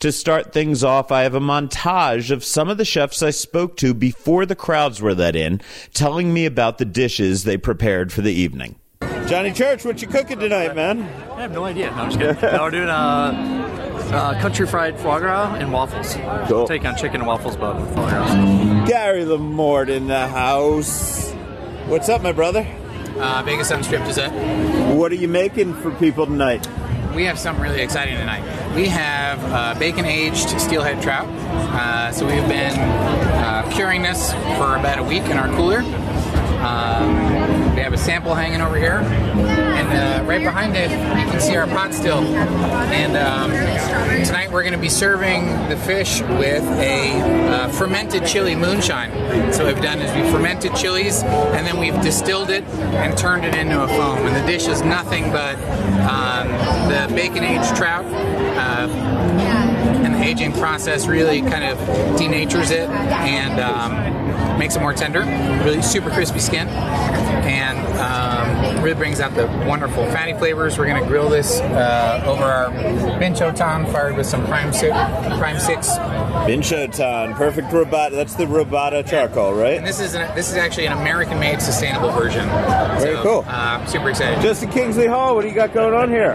[0.01, 3.77] To start things off, I have a montage of some of the chefs I spoke
[3.77, 5.61] to before the crowds were let in,
[5.95, 8.77] telling me about the dishes they prepared for the evening.
[9.27, 11.03] Johnny Church, what you cooking tonight, man?
[11.33, 11.91] I have no idea.
[11.93, 12.53] No, I'm just kidding.
[12.57, 16.17] no, we're doing uh, uh, country fried foie gras and waffles.
[16.49, 16.67] Cool.
[16.67, 18.87] Take on chicken and waffles, but foie gras.
[18.87, 21.33] Gary LaMorte in the house.
[21.87, 22.67] What's up, my brother?
[23.19, 24.31] Uh, Vegas Unstripped is it?
[24.95, 26.67] What are you making for people tonight?
[27.15, 28.43] We have something really exciting tonight.
[28.75, 31.27] We have uh, bacon aged steelhead trout.
[31.29, 35.81] Uh, so we've been uh, curing this for about a week in our cooler.
[36.63, 37.32] Um,
[37.83, 41.57] we have a sample hanging over here, and uh, right behind it, you can see
[41.57, 42.19] our pot still.
[42.23, 43.51] And um,
[44.25, 47.11] tonight we're going to be serving the fish with a
[47.51, 49.11] uh, fermented chili moonshine.
[49.53, 53.45] So what we've done is we fermented chilies, and then we've distilled it and turned
[53.45, 54.29] it into a foam.
[54.29, 55.57] And the dish is nothing but
[56.09, 56.47] um,
[56.89, 58.05] the bacon aged trout.
[58.05, 58.87] Uh,
[60.05, 61.79] and the aging process really kind of
[62.17, 64.22] denatures it and um,
[64.59, 65.21] makes it more tender.
[65.65, 70.79] Really super crispy skin, and um, really brings out the wonderful fatty flavors.
[70.79, 74.93] We're to grill this uh, over our bincho binchotan, fired with some prime six.
[74.93, 75.89] Prime six.
[75.89, 78.13] Bincho Binchotan, perfect robata.
[78.13, 79.77] That's the robata charcoal, right?
[79.77, 82.47] And this is an, this is actually an American-made sustainable version.
[82.49, 83.45] Very So, cool.
[83.47, 84.41] Uh, super excited.
[84.43, 86.33] Justin Kingsley Hall, what do you got going on here?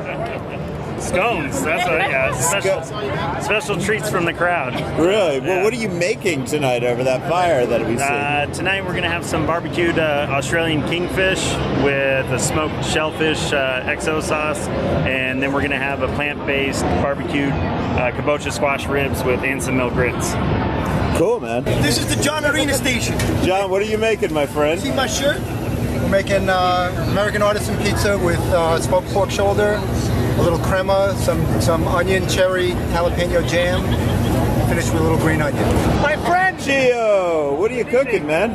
[1.00, 1.64] Scones.
[1.64, 2.32] That's what, yeah.
[2.38, 2.84] Special,
[3.42, 4.74] special treats from the crowd.
[5.00, 5.40] Really?
[5.40, 5.64] Well, Yeah.
[5.64, 8.04] what are you making tonight over that fire that we see?
[8.04, 11.44] Uh, tonight we're gonna have some barbecued uh, Australian kingfish
[11.84, 14.68] with a smoked shellfish uh, XO sauce,
[15.08, 19.90] and then we're gonna have a plant-based barbecued uh, kabocha squash ribs with Anson Mill
[19.92, 20.34] grits.
[21.18, 21.64] cool, man.
[21.64, 23.18] This is the John Arena station.
[23.44, 24.80] John, what are you making, my friend?
[24.82, 25.40] See my shirt?
[26.02, 29.80] We're making uh, American artisan pizza with uh, smoked pork shoulder,
[30.38, 33.82] a little crema, some some onion, cherry, jalapeno jam,
[34.70, 35.64] finished with a little green onion.
[36.02, 38.52] My friend Gio, what are you cooking, man?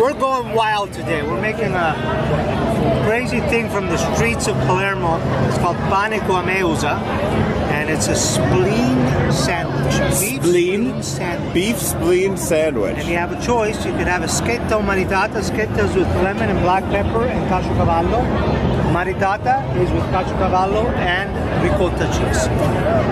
[0.00, 1.22] We're going wild today.
[1.22, 5.16] We're making a crazy thing from the streets of Palermo.
[5.48, 7.53] It's called pane con meusa.
[7.84, 10.18] And it's a spleen sandwich.
[10.18, 11.02] Beef Spleen?
[11.02, 11.52] sandwich.
[11.52, 12.96] Beef spleen sandwich.
[12.96, 13.84] And you have a choice.
[13.84, 15.44] You could have a schetto maritata.
[15.44, 18.64] Schetto is with lemon and black pepper and caciocavallo.
[18.90, 21.28] Maritata is with caciocavallo and
[21.62, 22.46] ricotta cheese.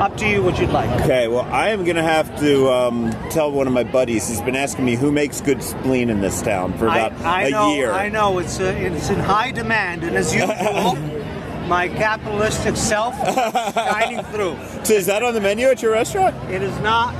[0.00, 0.88] Up to you what you'd like.
[1.02, 4.26] Okay, well, I am going to have to um, tell one of my buddies.
[4.26, 7.42] He's been asking me who makes good spleen in this town for about I, I
[7.48, 7.92] a know, year.
[7.92, 8.38] I know I know.
[8.38, 10.96] it's uh, it's in high demand, and as usual,
[11.68, 13.34] my capitalistic self is
[13.74, 14.56] shining through.
[14.84, 16.34] So is that on the menu at your restaurant?
[16.50, 17.14] It is not.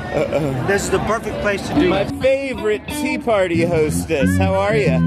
[0.66, 2.10] This is the perfect place to do My it.
[2.20, 4.36] favorite tea party hostess.
[4.36, 4.98] How are you?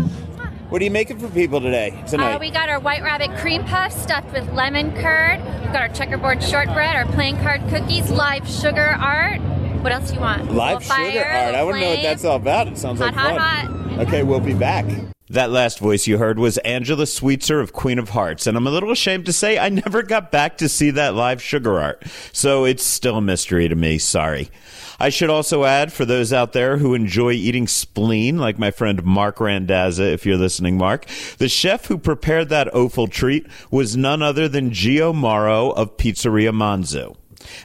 [0.69, 2.35] What are you making for people today, tonight?
[2.35, 5.39] Uh, we got our white rabbit cream puff stuffed with lemon curd.
[5.61, 9.41] We've got our checkerboard shortbread, our playing card cookies, live sugar art.
[9.83, 10.51] What else do you want?
[10.53, 11.35] Live Little fire, sugar art.
[11.35, 12.67] I little want to know what that's all about.
[12.69, 13.37] It sounds Hot, like fun.
[13.37, 13.99] hot, hot.
[14.07, 14.85] Okay, we'll be back.
[15.27, 18.71] That last voice you heard was Angela Sweetser of Queen of Hearts, and I'm a
[18.71, 22.63] little ashamed to say I never got back to see that live sugar art, so
[22.63, 23.97] it's still a mystery to me.
[23.97, 24.51] Sorry.
[24.99, 29.03] I should also add, for those out there who enjoy eating spleen, like my friend
[29.03, 31.07] Mark Randazza, if you're listening, Mark,
[31.39, 36.53] the chef who prepared that offal treat was none other than Gio Mauro of Pizzeria
[36.53, 37.15] Monzu.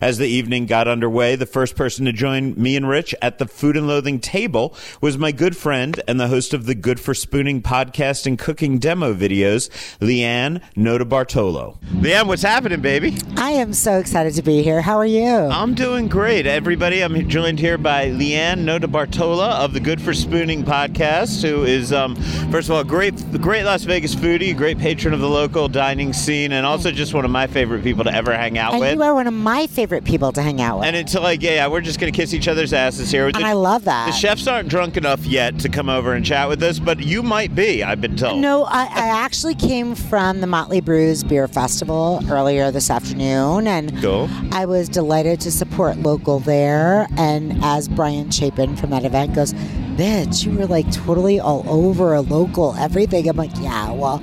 [0.01, 3.47] As the evening got underway, the first person to join me and Rich at the
[3.47, 7.15] Food and Loathing table was my good friend and the host of the Good for
[7.15, 11.79] Spooning podcast and cooking demo videos, Leanne Nota Bartolo.
[11.93, 13.17] Leanne, what's happening, baby?
[13.37, 14.81] I am so excited to be here.
[14.81, 15.27] How are you?
[15.27, 17.03] I'm doing great, everybody.
[17.03, 21.93] I'm joined here by Leanne Nota Bartolo of the Good for Spooning podcast, who is,
[21.93, 22.17] um,
[22.51, 26.13] first of all, a great, great Las Vegas foodie, great patron of the local dining
[26.13, 28.95] scene, and also just one of my favorite people to ever hang out and with.
[28.95, 30.89] you are one of my favorite people to hang out with.
[30.89, 33.29] And until like, yeah, we're just gonna kiss each other's asses here.
[33.29, 34.07] And I love that.
[34.07, 37.23] The chefs aren't drunk enough yet to come over and chat with us, but you
[37.23, 37.83] might be.
[37.83, 38.41] I've been told.
[38.41, 44.01] No, I, I actually came from the Motley Brews Beer Festival earlier this afternoon, and
[44.03, 44.29] Cool.
[44.53, 47.07] I was delighted to support local there.
[47.17, 52.15] And as Brian Chapin from that event goes, bitch, you were like totally all over
[52.15, 53.29] a local everything.
[53.29, 54.19] I'm like, yeah, well,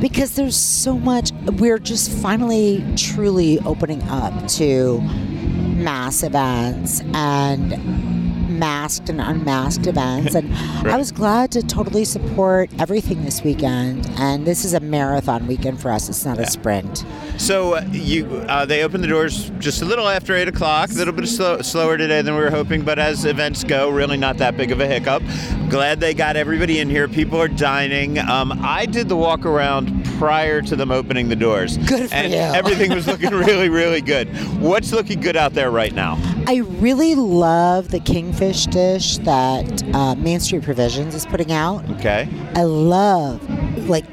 [0.00, 1.30] because there's so much.
[1.58, 7.70] We're just finally truly opening up to mass events and
[8.58, 10.34] masked and unmasked events.
[10.34, 10.54] And
[10.88, 14.08] I was glad to totally support everything this weekend.
[14.18, 16.08] And this is a marathon weekend for us.
[16.08, 17.04] It's not a sprint
[17.40, 20.90] So uh, you, uh, they opened the doors just a little after eight o'clock.
[20.90, 24.18] A little bit slow, slower today than we were hoping, but as events go, really
[24.18, 25.22] not that big of a hiccup.
[25.70, 27.08] Glad they got everybody in here.
[27.08, 28.18] People are dining.
[28.18, 31.78] Um, I did the walk around prior to them opening the doors.
[31.78, 32.38] Good for and you.
[32.38, 34.28] everything was looking really, really good.
[34.60, 36.18] What's looking good out there right now?
[36.46, 42.28] I really love the kingfish dish that uh, Main Street Provisions is putting out Okay.
[42.54, 43.42] I love
[43.88, 44.04] like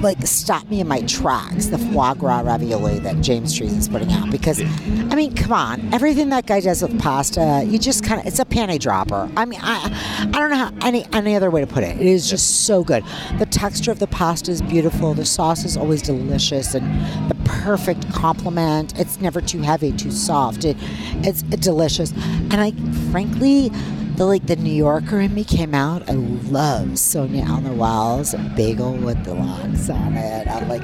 [0.00, 4.12] like stop me in my tracks the foie gras ravioli that James Trees is putting
[4.12, 4.30] out.
[4.30, 8.26] Because I mean come on everything that guy does with pasta you just kind of
[8.26, 9.30] it's a panty dropper.
[9.36, 9.78] I mean I
[10.20, 11.96] I don't know how any any other way to put it.
[11.96, 13.04] It is just so good.
[13.38, 15.14] The texture of the pasta is beautiful.
[15.14, 16.86] The sauce is always delicious and
[17.30, 18.98] the perfect complement.
[18.98, 20.64] It's never too heavy too soft.
[20.64, 20.76] It
[21.22, 22.12] it's delicious.
[22.12, 22.72] And I
[23.10, 23.70] frankly
[24.18, 26.10] the like the New Yorker in me came out.
[26.10, 30.48] I love Sonia El-Nawal's bagel with the lox on it.
[30.48, 30.82] I'm like,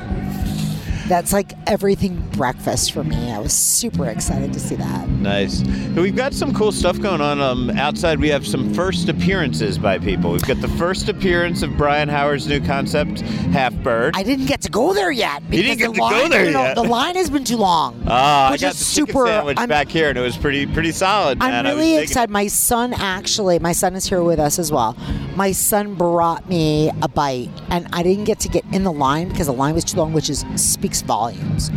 [1.09, 3.31] that's like everything breakfast for me.
[3.33, 5.09] I was super excited to see that.
[5.09, 5.63] Nice.
[5.95, 7.41] We've got some cool stuff going on.
[7.41, 10.33] Um, outside, we have some first appearances by people.
[10.33, 14.17] We've got the first appearance of Brian Howard's new concept, Half Bird.
[14.17, 15.43] I didn't get to go there yet.
[15.51, 16.75] You didn't because get the to go line, there you know, yet.
[16.75, 18.03] The line has been too long.
[18.07, 19.27] Ah, I got the super.
[19.27, 21.39] sandwich I'm, back here, and it was pretty pretty solid.
[21.39, 21.67] Man.
[21.67, 22.31] I'm really excited.
[22.31, 24.97] My son actually, my son is here with us as well.
[25.37, 29.29] My son brought me a bite, and I didn't get to get in the line
[29.29, 31.71] because the line was too long, which is speaks volumes.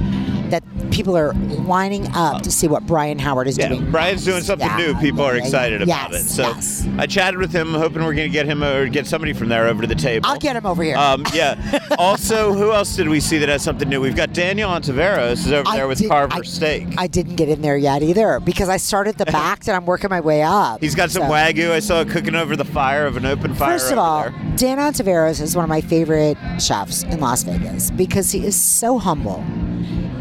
[0.50, 3.92] That people are lining up to see what Brian Howard is Yeah, doing.
[3.92, 4.96] Brian's doing something Yeah, new.
[4.96, 6.24] People are excited about it.
[6.24, 6.88] So yes.
[6.98, 9.68] I chatted with him, hoping we're going to get him or get somebody from there
[9.68, 10.28] over to the table.
[10.30, 10.98] I'll get him over here.
[10.98, 11.80] Um, yeah.
[11.98, 14.02] also, who else did we see that has something new?
[14.02, 16.88] We've got Daniel Ontiveros is over I there with did- Carver I- Steak.
[16.98, 20.10] I didn't get in there yet either because I started the back and I'm working
[20.10, 20.82] my way up.
[20.82, 21.72] He's got some So- wagyu.
[21.72, 23.78] I saw it cooking over the fire of an open fire.
[23.78, 24.34] First of all, there.
[24.56, 28.98] Dan Ontiveros is one of my favorite chefs in Las Vegas because he is so
[28.98, 29.44] humble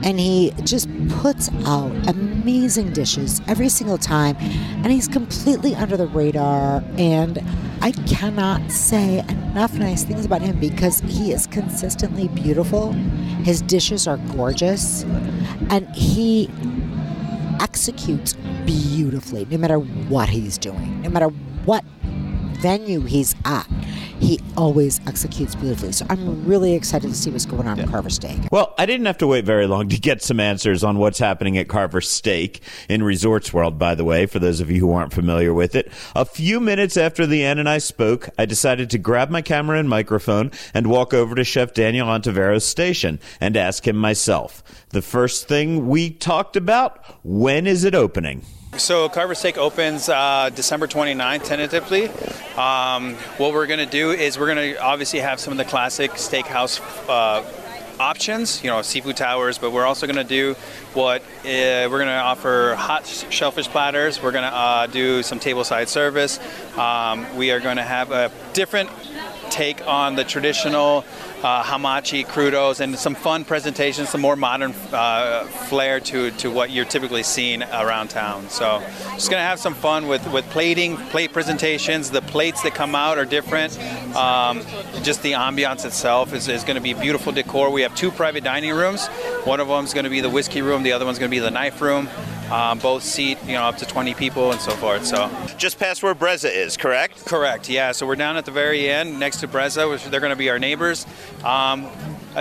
[0.07, 6.07] and he just puts out amazing dishes every single time and he's completely under the
[6.07, 7.41] radar and
[7.83, 12.93] I cannot say enough nice things about him because he is consistently beautiful.
[13.43, 15.03] His dishes are gorgeous
[15.71, 16.49] and he
[17.61, 21.29] executes beautifully no matter what he's doing, no matter
[21.67, 21.85] what
[22.67, 23.65] venue he's at,
[24.19, 25.93] he always executes beautifully.
[25.93, 26.49] So I'm hmm.
[26.49, 28.41] really excited to see what's going on at Carver Steak.
[28.51, 31.57] Well, I didn't have to wait very long to get some answers on what's happening
[31.59, 35.13] at Carver Steak in Resorts World, by the way, for those of you who aren't
[35.13, 35.93] familiar with it.
[36.17, 39.79] A few minutes after the Ann and I spoke, I decided to grab my camera
[39.79, 44.65] and microphone and walk over to Chef Daniel Ontivero's station and ask him myself.
[44.89, 48.45] The first thing we talked about, when is it opening?
[48.79, 52.09] So Carver Steak opens uh, December 29th, tentatively.
[52.59, 55.65] Um, what we're going to do is we're going to obviously have some of the
[55.65, 57.43] classic steakhouse uh,
[57.99, 60.55] options, you know, seafood towers, but we're also going to do
[60.93, 64.23] what uh, we're going to offer hot shellfish platters.
[64.23, 66.39] We're going to uh, do some tableside service.
[66.77, 68.91] Um, we are going to have a different
[69.51, 71.05] take on the traditional
[71.47, 76.71] uh, hamachi crudos and some fun presentations, some more modern uh, flair to, to what
[76.71, 78.51] you're typically seeing around town.
[78.51, 78.83] So
[79.15, 82.11] just gonna have some fun with, with plating, plate presentations.
[82.11, 83.79] The plates that come out are different.
[84.17, 84.63] Um,
[85.05, 87.71] just the ambiance itself is, is gonna be beautiful decor.
[87.71, 89.07] We have two private dining rooms.
[89.45, 90.83] One of them is gonna be the whiskey room.
[90.83, 92.09] The other one's gonna be the knife room.
[92.51, 95.05] Um, both seat, you know, up to 20 people and so forth.
[95.05, 97.27] So just past where Brezza is, correct?
[97.27, 97.69] Correct.
[97.69, 97.93] Yeah.
[97.93, 100.49] So we're down at the very end next to Brezza, which they're going to be
[100.49, 101.07] our neighbors.
[101.45, 101.89] Um,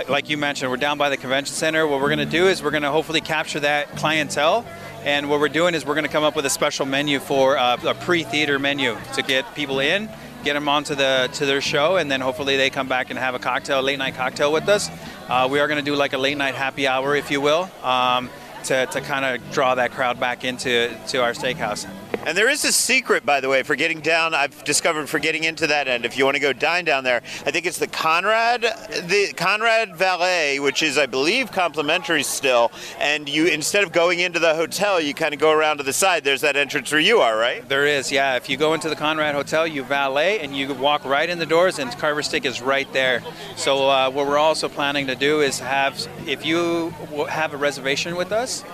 [0.08, 1.86] like you mentioned, we're down by the convention center.
[1.86, 4.64] What we're going to do is we're going to hopefully capture that clientele.
[5.04, 7.56] And what we're doing is we're going to come up with a special menu for
[7.56, 10.08] uh, a pre-theater menu to get people in,
[10.44, 13.34] get them onto the to their show, and then hopefully they come back and have
[13.34, 14.90] a cocktail, late night cocktail with us.
[15.28, 17.70] Uh, we are going to do like a late night happy hour, if you will.
[17.82, 18.28] Um,
[18.66, 21.88] to, to kind of draw that crowd back into to our steakhouse.
[22.26, 24.34] And there is a secret, by the way, for getting down.
[24.34, 26.04] I've discovered for getting into that end.
[26.04, 29.94] If you want to go dine down there, I think it's the Conrad, the Conrad
[29.94, 32.72] Valet, which is, I believe, complimentary still.
[32.98, 35.92] And you, instead of going into the hotel, you kind of go around to the
[35.92, 36.24] side.
[36.24, 37.66] There's that entrance where you are, right?
[37.68, 38.34] There is, yeah.
[38.34, 41.46] If you go into the Conrad Hotel, you valet and you walk right in the
[41.46, 43.22] doors, and Carver Steak is right there.
[43.54, 46.90] So uh, what we're also planning to do is have, if you
[47.30, 48.64] have a reservation with us,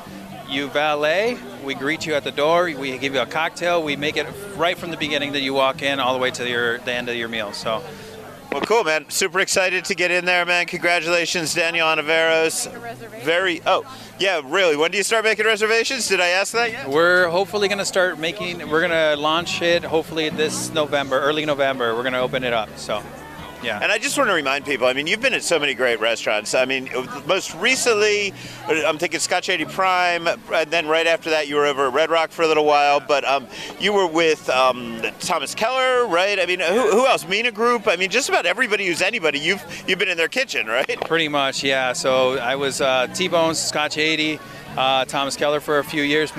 [0.53, 4.17] you valet, we greet you at the door, we give you a cocktail, we make
[4.17, 4.27] it
[4.57, 7.09] right from the beginning that you walk in all the way to your, the end
[7.09, 7.53] of your meal.
[7.53, 7.83] So.
[8.53, 9.09] Well, cool, man.
[9.09, 10.67] Super excited to get in there, man.
[10.67, 12.71] Congratulations, Daniel Ontiveros.
[13.23, 13.63] Very.
[13.65, 13.83] Oh,
[14.19, 14.77] yeah, really.
[14.77, 16.07] When do you start making reservations?
[16.07, 16.87] Did I ask that yet?
[16.91, 18.59] We're hopefully going to start making.
[18.69, 21.95] We're going to launch it hopefully this November, early November.
[21.95, 22.77] We're going to open it up.
[22.77, 23.03] So.
[23.63, 23.79] Yeah.
[23.81, 26.01] And I just want to remind people, I mean, you've been at so many great
[26.01, 26.55] restaurants.
[26.55, 26.91] I mean,
[27.27, 28.35] most recently,
[28.67, 32.11] I'm thinking Scotch 80 Prime, and then right after that, you were over at Red
[32.11, 33.47] Rock for a little while, but um,
[33.79, 36.39] you were with um, Thomas Keller, right?
[36.39, 37.27] I mean, who, who, else?
[37.27, 37.87] Mina Group?
[37.87, 41.01] I mean, just about everybody who's anybody, you've, you've been in their kitchen, right?
[41.03, 41.93] Pretty much, yeah.
[41.93, 44.39] So I was uh, T-Bones, Scotch 80,
[44.77, 46.33] uh, Thomas Keller for a few years,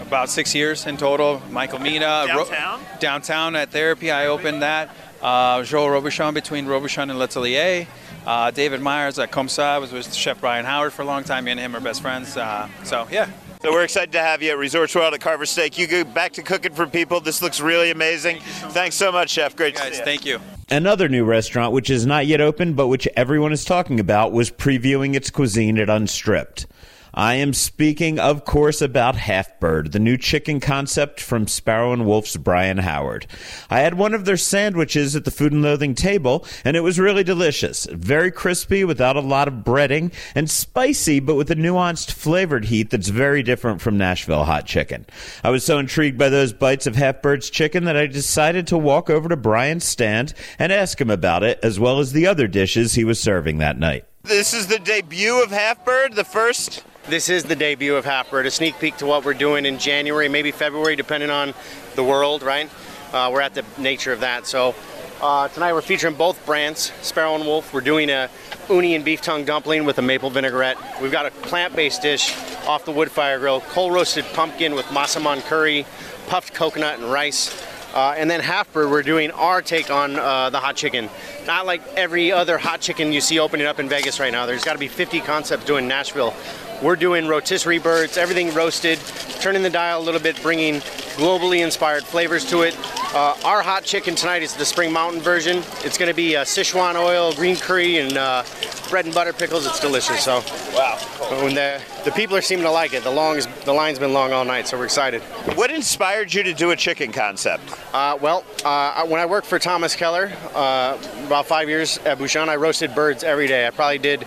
[0.00, 1.42] about six years in total.
[1.50, 2.24] Michael Mina.
[2.26, 2.80] Downtown?
[2.80, 4.90] Ro- downtown at Therapy, I opened that.
[5.22, 7.86] Uh, Joel Robuchon between Robuchon and L'Atelier.
[8.26, 11.44] Uh, David Myers at Comme Ça was with Chef Brian Howard for a long time.
[11.44, 12.36] Me and him are best friends.
[12.36, 13.28] Uh, so, yeah.
[13.62, 15.78] So we're excited to have you at Resorts World at Carver Steak.
[15.78, 17.20] You go back to cooking for people.
[17.20, 18.38] This looks really amazing.
[18.38, 19.56] Thank so Thanks so much, Chef.
[19.56, 20.04] Great guys, to see you.
[20.04, 20.40] Thank you.
[20.70, 24.50] Another new restaurant, which is not yet open, but which everyone is talking about, was
[24.50, 26.66] previewing its cuisine at Unstripped.
[27.14, 32.06] I am speaking, of course, about Half Bird, the new chicken concept from Sparrow and
[32.06, 33.26] Wolf's Brian Howard.
[33.70, 36.98] I had one of their sandwiches at the Food and Loathing table, and it was
[36.98, 37.86] really delicious.
[37.86, 42.90] Very crispy without a lot of breading, and spicy but with a nuanced flavored heat
[42.90, 45.06] that's very different from Nashville hot chicken.
[45.42, 48.78] I was so intrigued by those bites of Half Bird's chicken that I decided to
[48.78, 52.46] walk over to Brian's stand and ask him about it, as well as the other
[52.46, 54.04] dishes he was serving that night.
[54.24, 58.30] This is the debut of Half Bird, the first this is the debut of Half
[58.30, 61.54] Bird, a sneak peek to what we're doing in January, maybe February, depending on
[61.94, 62.68] the world, right?
[63.14, 64.46] Uh, we're at the nature of that.
[64.46, 64.74] So
[65.22, 67.72] uh, tonight we're featuring both brands, Sparrow and Wolf.
[67.72, 68.28] We're doing a
[68.68, 70.76] uni and beef tongue dumpling with a maple vinaigrette.
[71.00, 72.36] We've got a plant-based dish
[72.66, 75.86] off the wood fire grill, coal roasted pumpkin with massaman curry,
[76.26, 77.64] puffed coconut and rice.
[77.94, 81.08] Uh, and then half bird, we're doing our take on uh, the hot chicken.
[81.46, 84.44] Not like every other hot chicken you see opening up in Vegas right now.
[84.44, 86.34] There's got to be 50 concepts doing Nashville.
[86.80, 89.00] We're doing rotisserie birds, everything roasted,
[89.40, 90.74] turning the dial a little bit, bringing
[91.16, 92.76] globally inspired flavors to it.
[93.14, 95.58] Uh, our hot chicken tonight is the Spring Mountain version.
[95.82, 98.44] It's going to be uh, Sichuan oil, green curry, and uh,
[98.90, 99.66] bread and butter pickles.
[99.66, 100.22] It's delicious.
[100.24, 100.96] So, wow,
[101.42, 103.02] when the the people are seeming to like it.
[103.02, 105.20] The long is, the line's been long all night, so we're excited.
[105.56, 107.64] What inspired you to do a chicken concept?
[107.92, 112.48] Uh, well, uh, when I worked for Thomas Keller uh, about five years at Bouchon,
[112.48, 113.66] I roasted birds every day.
[113.66, 114.24] I probably did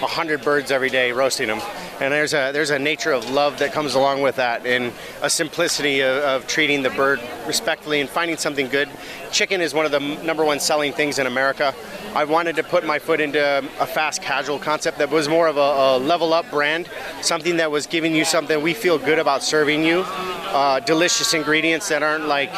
[0.00, 1.60] 100 birds every day roasting them.
[2.00, 4.92] and there's a there's a nature of love that comes along with that, and
[5.22, 8.88] a simplicity of, of treating the bird respectfully and finding something good.
[9.30, 11.74] Chicken is one of the number one selling things in America.
[12.14, 13.40] I wanted to put my foot into
[13.78, 16.88] a fast casual concept that was more of a, a level up brand,
[17.20, 21.88] something that was giving you something we feel good about serving you, uh, delicious ingredients
[21.88, 22.50] that aren't like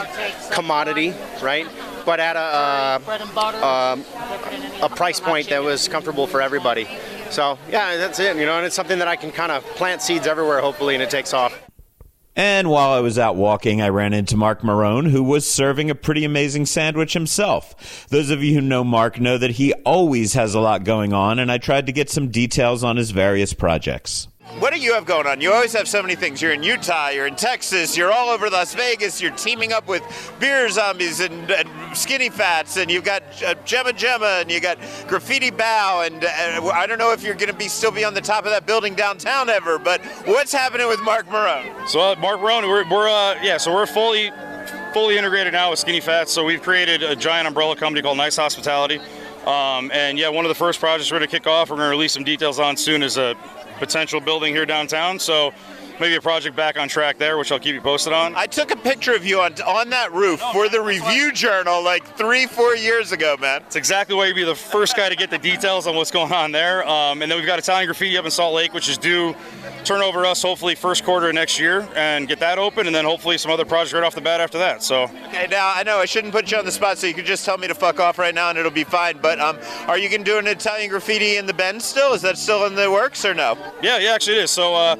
[0.53, 1.13] commodity,
[1.43, 1.67] right?
[2.07, 4.05] But at a, uh, um,
[4.83, 6.89] a price point that was comfortable for everybody.
[7.33, 8.37] So yeah, that's it.
[8.37, 11.03] You know, and it's something that I can kind of plant seeds everywhere, hopefully, and
[11.03, 11.59] it takes off.
[12.35, 15.95] And while I was out walking, I ran into Marc Marrone, who was serving a
[15.95, 18.07] pretty amazing sandwich himself.
[18.09, 21.39] Those of you who know Marc know that he always has a lot going on,
[21.39, 24.29] and I tried to get some details on his various projects.
[24.59, 25.41] What do you have going on?
[25.41, 26.43] You always have so many things.
[26.43, 30.03] You're in Utah, you're in Texas, you're all over Las Vegas, you're teaming up with
[30.39, 34.79] beer zombies and, and skinny fats, and you've got uh, Gemma Gemma, and you got
[35.09, 38.13] Graffiti Bao, and uh, I don't know if you're going to be still be on
[38.13, 41.89] the top of that building downtown ever, but what's happening with Marc Marrone?
[41.89, 44.31] So uh, Marc Marrone, we're, we're uh, yeah, so we're fully
[44.93, 46.31] fully integrated now with Skinny Fats.
[46.31, 49.01] So we've created a giant umbrella company called Nice Hospitality.
[49.47, 51.87] Um, and yeah, one of the first projects we're going to kick off, we're going
[51.87, 53.35] to release some details on soon, is a
[53.83, 55.19] potential building here downtown.
[55.19, 55.53] So
[56.03, 58.35] maybe a project back on track there, which I'll keep you posted on.
[58.35, 62.05] I took a picture of you on on that roof for the Review Journal like
[62.17, 63.63] three, four years ago, man.
[63.67, 66.33] It's exactly why you'd be the first guy to get the details on what's going
[66.33, 66.87] on there.
[66.89, 69.37] Um, and then we've got Italian Graffiti up in Salt Lake, which is due
[69.85, 73.05] turn over us hopefully first quarter of next year and get that open, and then
[73.05, 74.83] hopefully some other projects right off the bat after that.
[74.83, 77.27] So Okay, now I know I shouldn't put you on the spot, so you could
[77.27, 79.19] just tell me to fuck off right now and it'll be fine.
[79.23, 82.13] But um, are you gonna do an Italian graffiti in the Bend still?
[82.13, 83.57] Is that still in the works or no?
[83.83, 84.51] Yeah, yeah, actually it is.
[84.51, 84.97] So, uh,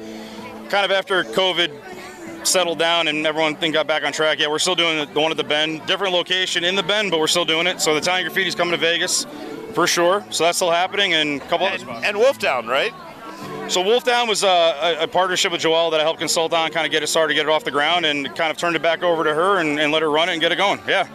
[0.69, 1.71] kind of after COVID
[2.45, 5.31] settled down and everyone think got back on track, yeah, we're still doing the, one
[5.31, 7.79] at the Bend, different location in the Bend, but we're still doing it.
[7.81, 9.25] So the Italian Graffiti's coming to Vegas
[9.73, 10.23] for sure.
[10.29, 12.05] So that's still happening, and a couple other spots.
[12.05, 12.93] And Wolftown, right?
[13.69, 16.85] So Wolfdown was uh, a, a partnership with Joelle that I helped consult on, kind
[16.85, 19.03] of get it started, get it off the ground, and kind of turned it back
[19.03, 20.79] over to her and, and let her run it and get it going.
[20.87, 21.07] Yeah.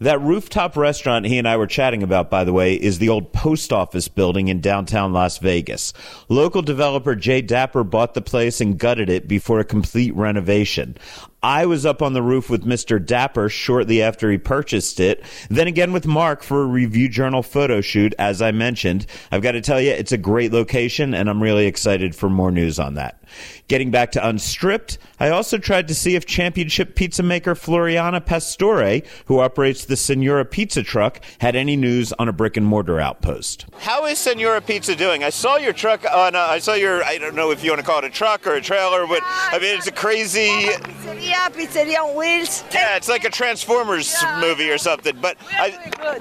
[0.00, 3.32] That rooftop restaurant he and I were chatting about, by the way, is the old
[3.32, 5.92] post office building in downtown Las Vegas.
[6.28, 10.96] Local developer Jay Dapper bought the place and gutted it before a complete renovation.
[11.44, 13.04] I was up on the roof with Mr.
[13.04, 15.22] Dapper shortly after he purchased it.
[15.50, 19.04] Then again with Marc for a review journal photo shoot, as I mentioned.
[19.30, 22.50] I've got to tell you, it's a great location and I'm really excited for more
[22.50, 23.22] news on that.
[23.68, 29.02] Getting back to Unstripped, I also tried to see if championship pizza maker Floriana Pastore,
[29.26, 33.66] who operates the Signora Pizza truck, had any news on a brick and mortar outpost.
[33.80, 35.24] How is Signora Pizza doing?
[35.24, 37.80] I saw your truck on, uh, I saw your, I don't know if you want
[37.80, 40.68] to call it a truck or a trailer, but I mean, it's a crazy.
[41.34, 42.64] Pizzeria, pizzeria on wheels.
[42.72, 45.16] Yeah, it's like a Transformers movie or something.
[45.20, 45.70] But I,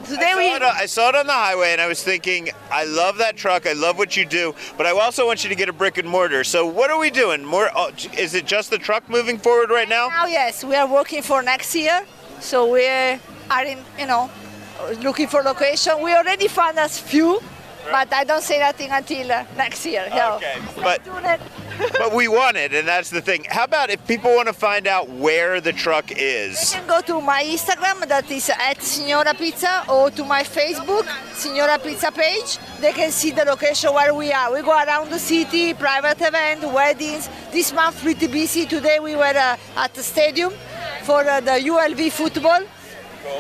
[0.06, 2.50] Today I, saw we- it, I saw it on the highway and I was thinking,
[2.72, 3.68] I love that truck.
[3.68, 6.08] I love what you do, but I also want you to get a brick and
[6.08, 6.44] mortar.
[6.44, 7.44] So what are we doing?
[7.44, 7.70] More?
[7.76, 10.08] Oh, is it just the truck moving forward right now?
[10.10, 12.06] Now, yes, we are working for next year.
[12.40, 13.20] So we are
[13.66, 14.30] in, you know,
[15.02, 16.02] looking for location.
[16.02, 17.42] We already found us few,
[17.92, 20.08] but I don't say nothing until uh, next year.
[20.10, 20.36] No.
[20.36, 21.02] Okay, but
[21.98, 23.46] but we want it, and that's the thing.
[23.50, 26.74] How about if people want to find out where the truck is?
[26.74, 31.08] You can go to my Instagram, that is at Signora Pizza, or to my Facebook,
[31.34, 32.58] Signora Pizza page.
[32.80, 34.54] They can see the location where we are.
[34.54, 37.30] We go around the city, private event, weddings.
[37.52, 38.66] This month pretty busy.
[38.66, 40.54] Today we were uh, at the stadium
[41.04, 42.62] for uh, the ULV football.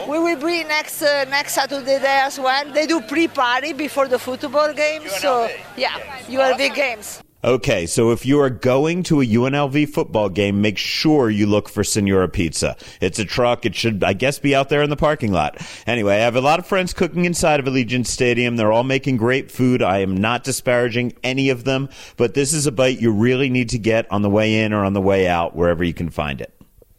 [0.07, 2.71] We will be next uh, next Saturday there as well.
[2.71, 5.07] They do pre-party before the football game.
[5.07, 7.21] So yeah, ULV games.
[7.45, 11.67] Okay, so if you are going to a UNLV football game, make sure you look
[11.67, 12.77] for Signora Pizza.
[13.01, 13.65] It's a truck.
[13.65, 15.57] It should, I guess, be out there in the parking lot.
[15.86, 18.55] Anyway, I have a lot of friends cooking inside of Allegiant Stadium.
[18.55, 19.81] They're all making great food.
[19.81, 23.67] I am not disparaging any of them, but this is a bite you really need
[23.71, 26.39] to get on the way in or on the way out, wherever you can find
[26.39, 26.53] it.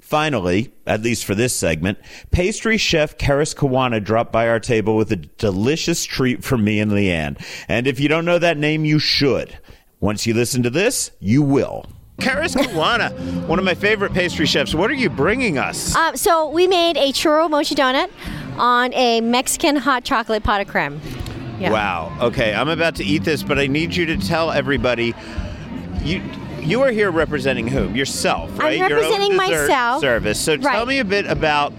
[0.05, 1.97] Finally, at least for this segment,
[2.31, 6.93] pastry chef Karis Kawana dropped by our table with a delicious treat for me and
[6.93, 7.43] Leanne.
[7.69, 9.59] And if you don't know that name, you should.
[10.01, 11.87] Once you listen to this, you will.
[12.19, 14.75] Karis Kawana, one of my favorite pastry chefs.
[14.75, 15.97] What are you bringing us?
[15.97, 18.11] Um, so we made a churro mochi donut
[18.59, 21.01] on a Mexican hot chocolate pot of creme.
[21.59, 21.73] Yeah.
[21.73, 22.15] Wow.
[22.21, 25.15] Okay, I'm about to eat this, but I need you to tell everybody
[26.03, 26.21] you
[26.65, 27.95] you are here representing whom?
[27.95, 28.75] Yourself, right?
[28.75, 28.91] I'm right?
[28.91, 30.01] Your own representing myself.
[30.01, 30.41] Service.
[30.41, 31.73] So tell me a bit about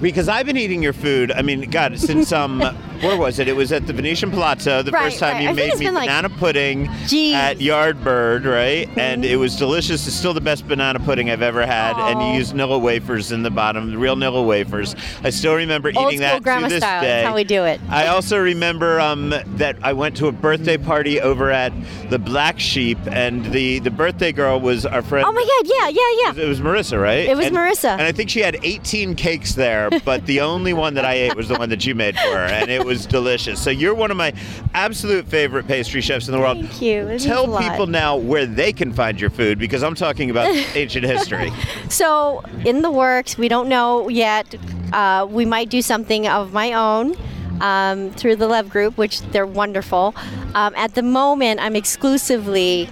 [0.00, 1.32] because I've been eating your food.
[1.32, 2.60] I mean, God, since um
[3.02, 3.48] where was it?
[3.48, 4.82] It was at the Venetian Palazzo.
[4.82, 5.42] The Right, first time right.
[5.44, 7.32] you I made me been, like- banana pudding Jeez.
[7.32, 8.88] at Yardbird, right?
[8.98, 10.06] And it was delicious.
[10.06, 11.96] It's still the best banana pudding I've ever had.
[11.96, 14.96] And you used use Nilla wafers in the bottom, the real Nilla wafers.
[15.22, 17.02] I still remember Old eating that grandma to this style.
[17.02, 17.06] day.
[17.08, 17.80] That's how we do it.
[17.90, 21.72] I also remember um, that I went to a birthday party over at
[22.08, 25.26] the Black Sheep, and the, the birthday girl was our friend.
[25.28, 25.70] Oh my God!
[25.70, 26.44] Yeah, yeah, yeah.
[26.44, 27.28] It was Marissa, right?
[27.28, 27.90] It was And- Marissa.
[27.92, 31.36] And I think she had 18 cakes there, but the only one that I ate
[31.36, 33.62] was the one that you made for her, and it was delicious.
[33.62, 34.32] So you're one of my
[34.74, 36.58] absolute favorite pastry chefs in the world.
[36.58, 37.08] Thank you.
[37.08, 41.04] It Tell people now where they can find your food because I'm talking about ancient
[41.04, 41.52] history.
[41.88, 44.54] So in the works, we don't know yet.
[44.92, 47.16] Uh, we might do something of my own
[47.60, 50.14] um, through the Love Group, which they're wonderful.
[50.54, 52.88] Um, at the moment, I'm exclusively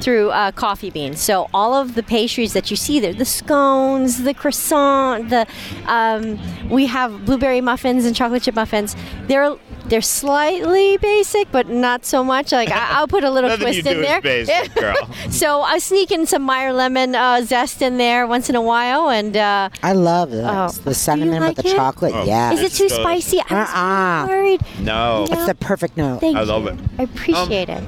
[0.00, 1.20] through uh, coffee beans.
[1.20, 5.46] So all of the pastries that you see there, the scones, the croissant, the
[5.86, 6.38] um,
[6.68, 8.94] we have blueberry muffins and chocolate chip muffins.
[9.26, 12.50] They're they're slightly basic, but not so much.
[12.52, 14.18] Like I, I'll put a little Nothing twist you in do there.
[14.18, 14.96] is basic, girl.
[15.30, 19.08] so I sneak in some Meyer lemon uh, zest in there once in a while,
[19.10, 20.44] and uh, I love this.
[20.44, 20.68] Oh.
[20.82, 21.76] the cinnamon like with the it?
[21.76, 22.12] chocolate.
[22.14, 22.52] Oh, yeah.
[22.52, 23.40] is it too spicy?
[23.48, 24.26] I was Uh-uh.
[24.28, 24.60] worried.
[24.80, 25.26] No.
[25.30, 26.20] It's the perfect note.
[26.20, 26.46] Thank I you.
[26.46, 26.78] love it.
[26.98, 27.82] I appreciate it.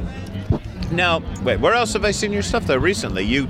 [0.91, 3.25] Now, wait, where else have I seen your stuff though recently?
[3.25, 3.49] You.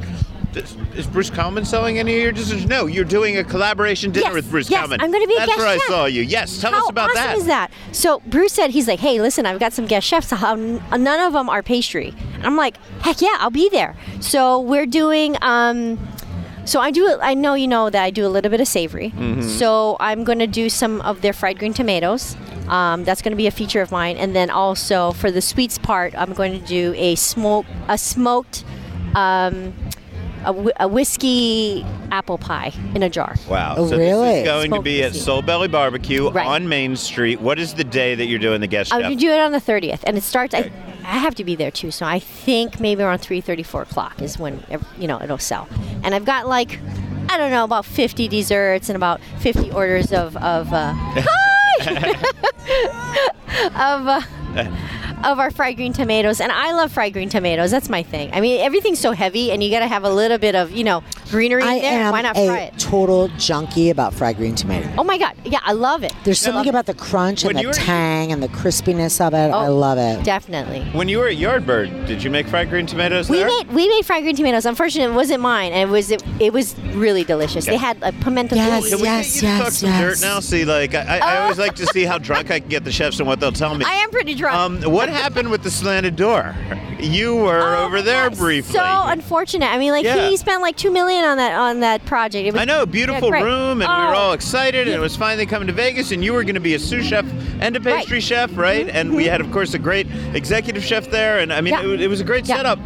[0.97, 2.65] Is, Bruce Kalman selling any of your dishes?
[2.65, 4.91] No, you're doing a collaboration dinner Yes, with Bruce yes.
[4.91, 6.23] I'm gonna be a That's guest where I saw you.
[6.23, 7.37] Yes, tell How us about awesome that.
[7.37, 7.71] is that?
[7.93, 10.31] So Bruce said he's like, hey, listen, I've got some guest chefs.
[10.31, 12.13] How none of them are pastry.
[12.35, 13.95] And I'm like, heck yeah, I'll be there.
[14.21, 15.37] So we're doing.
[15.43, 15.99] Um,
[16.65, 17.19] so I do.
[17.23, 19.11] I know you know that I do a little bit of savory.
[19.11, 19.41] Mm-hmm.
[19.41, 19.45] Mhm.
[19.45, 22.37] So I'm going to do some of their fried green tomatoes.
[22.69, 24.17] Um, that's going to be a feature of mine.
[24.17, 28.65] And then also for the sweets part, I'm going to do a smoke a smoked.
[29.15, 29.73] Um,
[30.45, 33.35] a, whi- a whiskey apple pie in a jar.
[33.51, 33.75] Wow.
[33.77, 34.39] Oh, so this really?
[34.39, 35.25] is going to Smoked be at whiskey.
[35.25, 36.47] Soul Belly Barbecue Right.
[36.47, 37.41] on Main Street.
[37.41, 39.11] What is the day that you're doing the guest I'm chef?
[39.11, 40.55] gonna do it on the 30th, and it starts.
[40.55, 40.71] I,
[41.03, 44.39] I have to be there too, so I think maybe around 3:30, 4 o'clock is
[44.39, 45.69] when ev- you know it'll sell.
[46.05, 46.79] And I've got like,
[47.29, 50.95] I don't know, about 50 desserts and about 50 orders of of uh,
[53.77, 54.21] of uh,
[55.25, 56.41] of our fried green tomatoes.
[56.41, 57.71] And I love fried green tomatoes.
[57.71, 58.31] That's my thing.
[58.33, 60.85] I mean, everything's so heavy, and you got to have a little bit of you
[60.85, 62.01] know greenery I in there.
[62.05, 62.79] am Why not a fry it?
[62.79, 64.89] total junkie about fried green tomato.
[64.99, 66.13] Oh my god, yeah, I love it.
[66.25, 66.71] There's I love something it.
[66.71, 69.37] about the crunch and When the were- tang and the crispiness of it.
[69.53, 70.25] I Oh, love it.
[70.25, 70.81] Definitely.
[70.93, 73.47] when you were at Yardbird, did you make fried green tomatoes We there?
[73.49, 74.65] made we made fried green tomatoes.
[74.67, 75.73] Unfortunately, it wasn't mine.
[75.73, 77.67] and It was it, it was really delicious.
[77.67, 78.91] They had a pimento Yes, lilies.
[78.93, 80.41] Can we yes, get you to talk yes, some dirt now?
[80.41, 82.93] See, like I, I, I always like to see how drunk I can get the
[82.93, 83.85] chefs and what they'll tell me.
[83.87, 84.57] I am pretty drunk.
[84.85, 86.55] Um, what happened with the slanted door?
[87.01, 88.75] You were Oh over there briefly.
[88.75, 89.67] So unfortunate.
[89.67, 90.29] I mean, like Yeah.
[90.29, 92.47] he spent like two million on that on that project.
[92.47, 93.45] It was, I know, beautiful great.
[93.45, 96.25] room, and we were Oh, all excited, and it was finally coming to Vegas, and
[96.25, 97.25] you were going to be a sous chef
[97.61, 98.87] and a pastry chef, right?
[98.87, 98.97] Mm-hmm.
[98.97, 101.83] And we had, of course, a great executive chef there, and I mean, Yeah.
[101.83, 102.57] it, was- it was a great Yeah.
[102.57, 102.79] setup.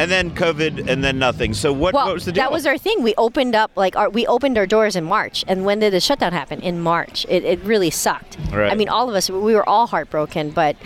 [0.00, 1.54] And then COVID, and then nothing.
[1.54, 2.44] So what, well, what was the deal?
[2.44, 3.02] that was our thing.
[3.02, 5.98] We opened up like our, we opened our doors in March, and when did the
[5.98, 6.60] shutdown happen?
[6.60, 7.26] In March.
[7.28, 8.36] It, it really sucked.
[8.52, 8.70] Right.
[8.70, 10.76] I mean, all of us we were all heartbroken, but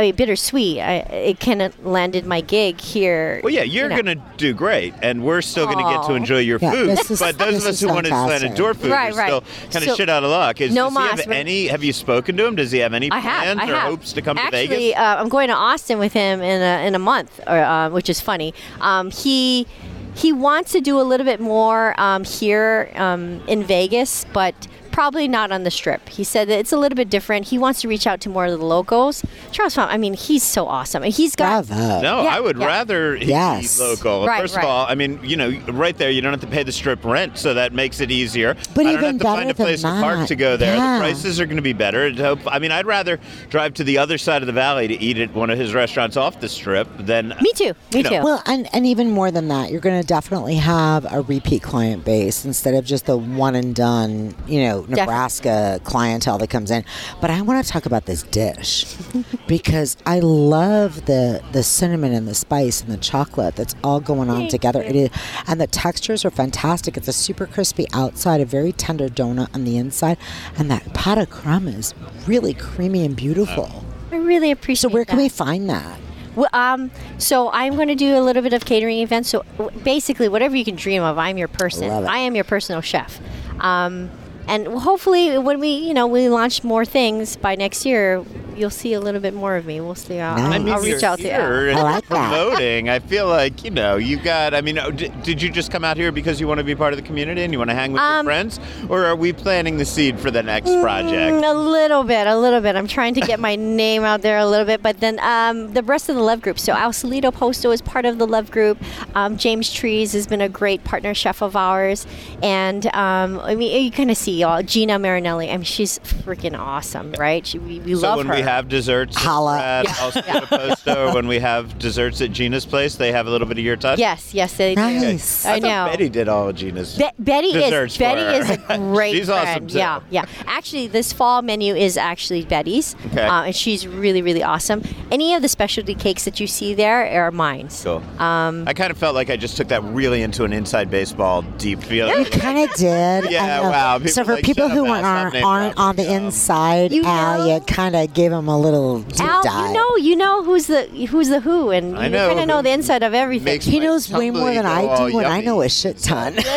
[0.00, 0.80] I mean, bittersweet.
[0.80, 3.40] I, it kind of landed my gig here.
[3.44, 4.02] Well, yeah, you're you know.
[4.02, 6.88] going to do great, and we're still going to get to enjoy your Yeah, food.
[7.10, 8.56] is- but those of us is who wanted slanted fantastic.
[8.56, 9.26] door food Right, are right.
[9.26, 9.40] still
[9.70, 10.60] kind of So- shit out of luck.
[10.62, 11.66] Is, No does he have any?
[11.66, 12.56] Have you spoken to him?
[12.56, 13.42] Does he have any I have.
[13.42, 13.90] plans I or have.
[13.90, 14.98] hopes to come Actually, to Vegas?
[14.98, 18.08] uh, I'm going to Austin with him in a, in a month, or, uh, which
[18.08, 18.54] is funny.
[18.80, 19.66] Um, he
[20.14, 24.54] he wants to do a little bit more um, here um, in Vegas, but
[25.00, 26.06] probably not on the strip.
[26.10, 27.48] He said that it's a little bit different.
[27.48, 29.24] He wants to reach out to more of the locals.
[29.50, 31.02] Charles Phan, I mean, he's so awesome.
[31.04, 32.02] He's got Bravo.
[32.02, 32.66] No, Yeah, I would yeah.
[32.66, 33.78] rather he Yes.
[33.78, 34.26] be local.
[34.26, 34.62] Right, First right.
[34.64, 37.02] of all, I mean, you know, right there, you don't have to pay the strip
[37.02, 38.54] rent, so that makes it easier.
[38.74, 40.76] But I don't even have to find a than place to park to go there.
[40.76, 40.98] Yeah.
[40.98, 42.12] The prices are going to be better.
[42.46, 45.32] I mean, I'd rather drive to the other side of the valley to eat at
[45.32, 47.28] one of his restaurants off the strip than.
[47.40, 47.72] me too.
[47.94, 48.10] Me You know.
[48.10, 48.22] too.
[48.22, 52.04] Well, and, and even more than that, you're going to definitely have a repeat client
[52.04, 56.84] base instead of just the one and done, you know, Nebraska clientele that comes in.
[57.20, 58.96] But I want to talk about this dish
[59.46, 64.30] because I love the the cinnamon and the spice and the chocolate that's all going
[64.30, 64.82] on together.
[64.82, 65.10] It is,
[65.46, 66.96] and the textures are fantastic.
[66.96, 70.18] It's a super crispy outside, a very tender donut on the inside,
[70.56, 71.94] and that pot of crumb is
[72.26, 73.84] really creamy and beautiful.
[74.12, 74.90] I really appreciate.
[74.90, 75.98] So where can we find that?
[76.36, 79.28] Well, um, so I'm going to do a little bit of catering events.
[79.30, 79.44] So
[79.82, 81.90] basically, whatever you can dream of, I'm your person.
[81.90, 83.20] I am your personal chef.
[83.58, 84.10] Um,
[84.50, 88.24] and hopefully, when we, you know, we launch more things by next year,
[88.60, 89.80] you'll see a little bit more of me.
[89.80, 90.20] We'll see.
[90.20, 91.76] I'll, I I'll, mean, I'll reach you're out to here you.
[91.78, 92.88] and promoting.
[92.88, 94.54] I feel like you know you've got.
[94.54, 96.74] I mean, oh, did, did you just come out here because you want to be
[96.74, 99.16] part of the community and you want to hang with your Um, friends, or are
[99.16, 101.42] we planting the seed for the next project?
[101.44, 102.76] Mm, a little bit, a little bit.
[102.76, 105.82] I'm trying to get my name out there a little bit, but then um, the
[105.82, 106.58] rest of the Love Group.
[106.58, 108.76] So Al Alcelito Posto is part of the Love Group.
[109.14, 112.06] Um, James Trees has been a great partner chef of ours,
[112.42, 115.48] and um, I mean you kind of see all Gina Marinelli.
[115.50, 117.46] I mean she's freaking awesome, right?
[117.46, 118.34] She, we, we so love when her.
[118.50, 122.96] We have desserts at Al Solito Posto, or when we have desserts at Gina's place,
[122.96, 123.98] they have a little bit of your touch.
[124.00, 124.80] Yes, yes, they do.
[124.80, 125.44] Nice.
[125.44, 125.48] do.
[125.48, 125.86] I thought know.
[125.92, 126.98] Betty did all of Gina's.
[126.98, 128.52] Be- Betty desserts is for Betty her.
[128.54, 129.48] is a great She's friend.
[129.48, 129.78] awesome, too.
[129.78, 130.24] Yeah, yeah.
[130.46, 133.22] Actually, this fall menu is actually Betty's, Okay.
[133.24, 134.82] uh, and she's really, really awesome.
[135.12, 137.68] Any of the specialty cakes that you see there are mine.
[137.84, 138.02] Cool.
[138.18, 141.42] Um, I kind of felt like I just took that really into an inside baseball
[141.58, 142.08] deep feel.
[142.18, 143.30] You kind of did.
[143.30, 143.70] Yeah, I know.
[143.70, 143.98] wow.
[144.06, 147.38] So for like, people who up, Al, stop aren't, aren't on the inside, You Al,
[147.46, 150.84] know- you kind of gave them a little Al, you know, you know who's the
[151.10, 153.60] who's the who, and I you know kind of know the inside of everything.
[153.60, 156.38] he knows way more than I do, and I know a shit ton.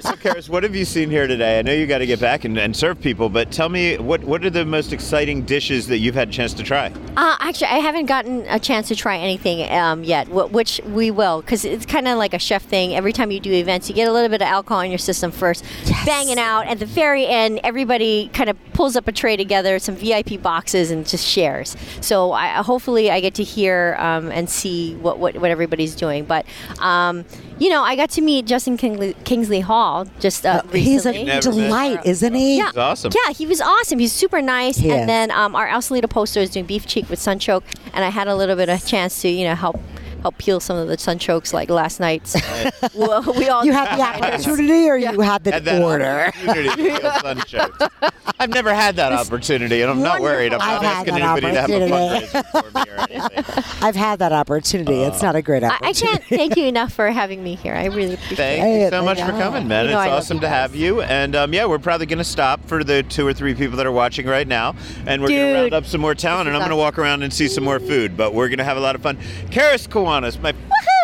[0.00, 1.58] So, Karis, what have you seen here today?
[1.58, 4.22] I know you got to get back and, and serve people, but tell me what
[4.24, 6.92] what are the most exciting dishes that you've had a chance to try?
[7.16, 11.40] Uh, actually, I haven't gotten a chance to try anything um, yet, which we will,
[11.40, 12.94] because it's kind of like a chef thing.
[12.94, 15.30] Every time you do events, you get a little bit of alcohol in your system
[15.30, 15.64] first,
[16.04, 16.66] banging out.
[16.66, 20.90] At the very end, everybody kind of pulls up a tray together, some VIP boxes,
[20.90, 21.76] and just shares.
[22.00, 26.24] So I, hopefully, I get to hear um, and see what, what, what everybody's doing.
[26.24, 26.46] But
[26.78, 27.24] um,
[27.58, 31.24] you know, I got to meet Justin Kingsley, Kingsley Hall just uh, He's a recently.
[31.24, 31.54] Never met.
[31.56, 32.58] delight, isn't he?
[32.58, 32.70] Yeah.
[32.76, 33.12] awesome.
[33.14, 33.98] Yeah, he was awesome.
[33.98, 34.76] He's super nice.
[34.78, 35.06] He and is.
[35.06, 37.62] then um, our Al Solito Posto is doing beef cheek with sunchoke,
[37.92, 39.80] and I had a little bit of chance to you know help
[40.24, 42.26] help peel some of the sunchokes like last night.
[42.26, 42.38] So
[42.94, 46.28] well, we all You had the opportunity, or you had the Had order?
[46.28, 48.12] opportunity to feel sunchoked.
[48.40, 50.54] I've never had that opportunity, and I'm not worried.
[50.54, 52.26] I'm not I've had asking that anybody to have a opportunity.
[52.26, 53.64] fundraiser for me or anything.
[53.86, 55.02] I've had that opportunity.
[55.02, 56.06] it's not a great I, I opportunity.
[56.06, 57.74] can't thank you enough for having me here.
[57.74, 58.62] I really appreciate Thank it.
[58.62, 59.84] Thank you so much for coming, man.
[59.84, 61.02] You know it's I awesome to have you.
[61.02, 63.84] And um, yeah, we're probably going to stop for the two or three people that
[63.84, 64.74] are watching right now,
[65.06, 65.54] and we're going to Dude.
[65.72, 67.78] round up some more talent, and I'm going to walk around and see some more
[67.78, 68.16] food.
[68.16, 69.18] But we're going to have a lot of fun.
[69.50, 69.88] Karis
[70.22, 70.54] Kiwanis, my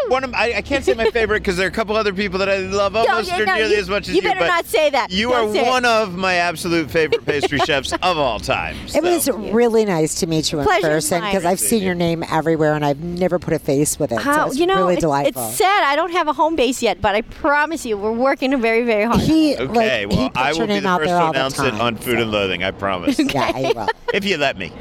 [0.08, 2.40] one of I, I can't say my favorite because there are a couple other people
[2.40, 4.22] that I love almost yeah, or no, nearly you- as much as you you.
[4.22, 5.11] better but not say that.
[5.12, 5.68] You Don't are say it.
[5.68, 8.76] one of my absolute favorite pastry chefs of all time.
[8.92, 12.24] It was really nice to meet you in Pleasure's person because I've seen your name
[12.28, 14.16] everywhere and I've never put a face with it.
[14.16, 15.46] so How, it's you know, really it's, delightful.
[15.48, 15.84] it's sad.
[15.84, 19.04] I don't have a home base yet, but I promise you, we're working very, very
[19.04, 19.20] hard.
[19.20, 21.58] He, Okay, like, well, puts I will be the first there to all the announce
[21.61, 22.64] it on Food and Loathing.
[22.64, 23.18] I promise.
[23.30, 23.86] Yeah, he will.
[24.14, 24.72] if you let me.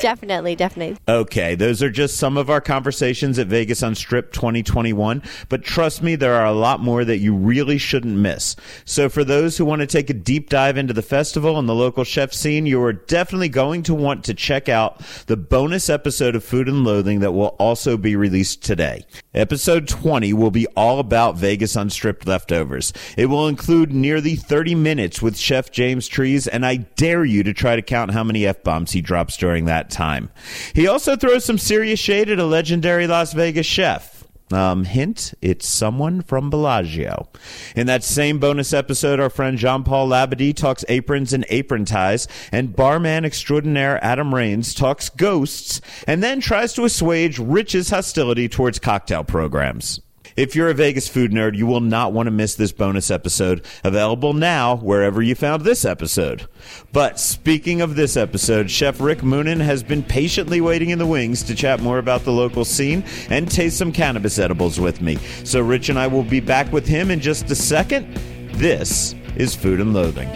[0.00, 0.96] definitely, definitely.
[1.06, 6.14] Okay, those are just some of our conversations at Vegas Unstripped 2021, but trust me,
[6.14, 8.56] there are a lot more that you really shouldn't miss.
[8.84, 11.74] So for those who want to take a deep dive into the festival and the
[11.74, 16.36] local chef scene, you are definitely going to want to check out the bonus episode
[16.36, 19.04] of Food and Loathing that will also be released today.
[19.34, 22.92] Episode 20 will be all about Vegas Unstripped leftovers.
[23.16, 27.54] It will include nearly 30 minutes with Chef James Trees, and I dare you to
[27.54, 30.30] try to count how many F bombs he drops during that time.
[30.74, 34.24] He also throws some serious shade at a legendary Las Vegas chef.
[34.52, 37.28] Um, hint, it's someone from Bellagio.
[37.76, 42.26] In that same bonus episode, our friend Jean Paul Labadie talks aprons and apron ties,
[42.50, 48.80] and barman extraordinaire Adam Rains talks ghosts, and then tries to assuage Rich's hostility towards
[48.80, 50.00] cocktail programs.
[50.38, 53.66] If you're a Vegas food nerd, you will not want to miss this bonus episode,
[53.82, 56.46] available now wherever you found this episode.
[56.92, 61.42] But speaking of this episode, Chef Rick Moonen has been patiently waiting in the wings
[61.42, 65.16] to chat more about the local scene and taste some cannabis edibles with me.
[65.42, 68.14] So Rich and I will be back with him in just a second.
[68.52, 70.30] This is Food and Loathing.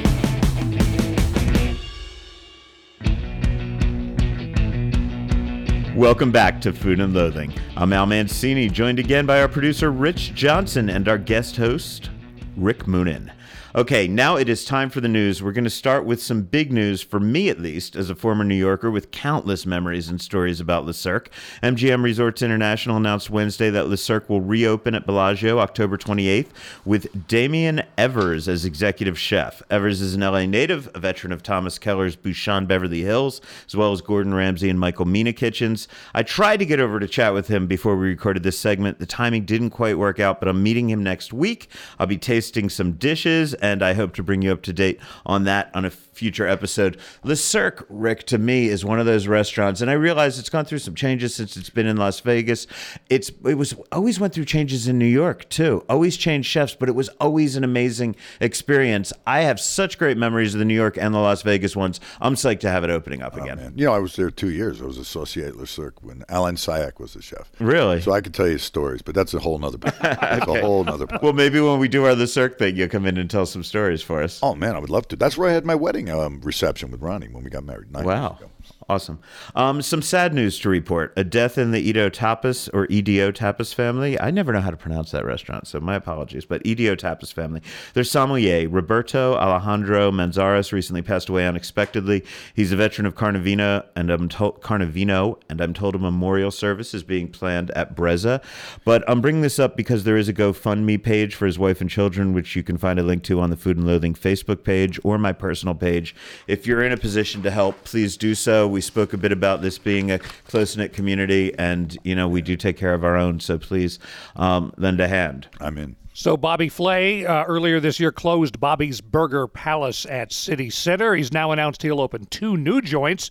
[5.96, 7.52] Welcome back to Food and Loathing.
[7.76, 12.08] I'm Al Mancini, joined again by our producer Rich Johnson and our guest host
[12.56, 13.30] Rick Moonen.
[13.74, 15.42] Okay, now it is time for the news.
[15.42, 18.44] We're going to start with some big news, for me at least, as a former
[18.44, 21.30] New Yorker with countless memories and stories about Le Cirque.
[21.62, 26.48] MGM Resorts International announced Wednesday that Le Cirque will reopen at Bellagio October 28th
[26.84, 29.62] with Damien Evers as executive chef.
[29.70, 33.92] Evers is an LA native, a veteran of Thomas Keller's Bouchon Beverly Hills, as well
[33.92, 35.88] as Gordon Ramsay and Michael Mina Kitchens.
[36.12, 38.98] I tried to get over to chat with him before we recorded this segment.
[38.98, 41.70] The timing didn't quite work out, but I'm meeting him next week.
[41.98, 45.44] I'll be tasting some dishes and I hope to bring you up to date on
[45.44, 46.98] that on a future episode.
[47.24, 50.64] Le Cirque, Rick, to me is one of those restaurants, and I realize it's gone
[50.64, 52.66] through some changes since it's been in Las Vegas.
[53.10, 55.84] It's it was always went through changes in New York too.
[55.88, 59.12] Always changed chefs, but it was always an amazing experience.
[59.26, 62.00] I have such great memories of the New York and the Las Vegas ones.
[62.20, 63.72] I'm psyched to have it opening up oh, again.
[63.76, 64.82] You know, I was there two years.
[64.82, 67.50] I was associate Le Cirque when Alain Sailhac was the chef.
[67.58, 68.00] Really?
[68.00, 69.78] So I could tell you stories, but that's a whole nother.
[70.02, 70.58] That's Okay.
[70.58, 71.06] a whole nother.
[71.22, 73.62] Well, maybe when we do our Le Cirque thing, you'll come in and tell some
[73.62, 74.40] stories for us.
[74.42, 75.16] Oh man, I would love to.
[75.16, 77.90] That's where I had my wedding um, reception with Ronnie when we got married.
[77.92, 78.36] nine years Wow.
[78.40, 78.50] ago.
[78.88, 79.20] Awesome.
[79.54, 81.12] Um, some sad news to report.
[81.16, 84.20] A death in the Edo Tapas or EDO Tapas family.
[84.20, 86.44] I never know how to pronounce that restaurant, so my apologies.
[86.44, 87.62] But EDO Tapas family.
[87.94, 92.24] Their sommelier, Roberto Alejandro Manzares, recently passed away unexpectedly.
[92.54, 96.94] He's a veteran of Carnevino, and I'm told Carnevino, and I'm told a memorial service
[96.94, 98.42] is being planned at Brezza.
[98.84, 101.88] But I'm bringing this up because there is a GoFundMe page for his wife and
[101.88, 104.98] children, which you can find a link to on the Food and Loathing Facebook page
[105.04, 106.14] or my personal page.
[106.46, 108.71] If you're in a position to help, please do so.
[108.72, 112.42] We spoke a bit about this being a close knit community, and you know we
[112.42, 113.38] do take care of our own.
[113.40, 113.98] So please
[114.34, 115.48] um, lend a hand.
[115.60, 115.96] I'm in.
[116.14, 121.14] So Bobby Flay uh, earlier this year closed Bobby's Burger Palace at City Center.
[121.14, 123.30] He's now announced he'll open two new joints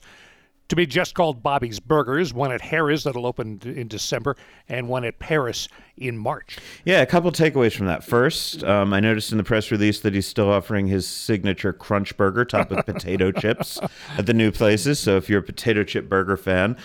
[0.72, 4.38] to be just called Bobby's Burgers, one at Harrah's that'll open in December
[4.70, 5.68] and one at Paris
[5.98, 6.60] in March.
[6.86, 8.06] Yeah, a couple takeaways from that.
[8.06, 12.16] First, um, I noticed in the press release that he's still offering his signature crunch
[12.16, 13.80] burger topped with potato chips
[14.18, 14.98] at the new places.
[14.98, 16.78] So if you're a potato chip burger fan,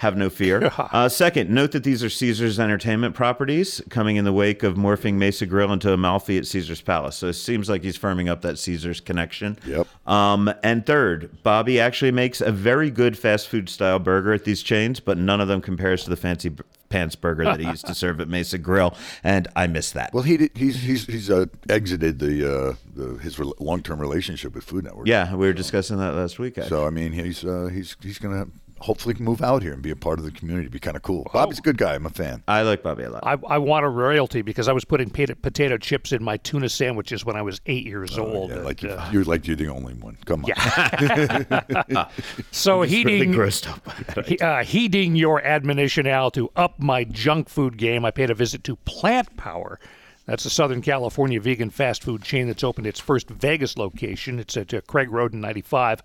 [0.00, 0.72] have no fear.
[0.92, 5.14] Uh, second, note that these are Caesars Entertainment properties coming in the wake of morphing
[5.14, 7.16] Mesa Grill into Amalfi at Caesars Palace.
[7.16, 9.58] So it seems like he's firming up that Caesars connection.
[9.66, 9.86] Yep.
[10.08, 14.62] Um, and third, Bobby actually makes a very good fast food style burger at these
[14.62, 17.86] chains, but none of them compares to the fancy b- pants burger that he used
[17.86, 20.12] to serve at Mesa Grill, and I miss that.
[20.12, 24.00] Well, he did, he's he's he's uh, exited the, uh, the his re- long term
[24.00, 25.06] relationship with Food Network.
[25.06, 26.58] Yeah, we were discussing that last week.
[26.58, 26.68] Actually.
[26.68, 28.48] So I mean, he's uh, he's he's gonna
[28.80, 30.68] hopefully move out here and be a part of the community.
[30.68, 31.26] Be kind of cool.
[31.32, 31.94] Bobby's a good guy.
[31.94, 32.42] I'm a fan.
[32.48, 33.22] I like Bobby a lot.
[33.24, 36.68] I, I want a royalty because I was putting pota- potato chips in my tuna
[36.68, 38.50] sandwiches when I was eight years old.
[38.50, 40.16] Oh, Yeah, like And, you, uh, you're like you're the only one.
[40.24, 40.48] Come on.
[40.48, 42.08] Yeah.
[42.50, 47.04] So He's really heeding grossed up he- uh, heeding your admonition, Al, to up my
[47.04, 49.78] junk food game, I paid a visit to Plant Power.
[50.26, 54.38] That's a Southern California vegan fast food chain that's opened its first Vegas location.
[54.38, 56.02] It's at uh, Craig Road in 95.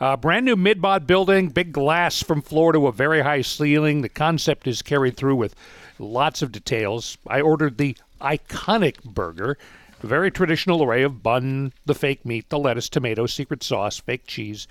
[0.00, 4.02] Uh, brand new mid-mod building, big glass from floor to a very high ceiling.
[4.02, 5.56] The concept is carried through with
[5.98, 7.18] lots of details.
[7.26, 9.58] I ordered the iconic burger,
[10.00, 14.68] very traditional array of bun, the fake meat, the lettuce, tomato, secret sauce, fake cheese.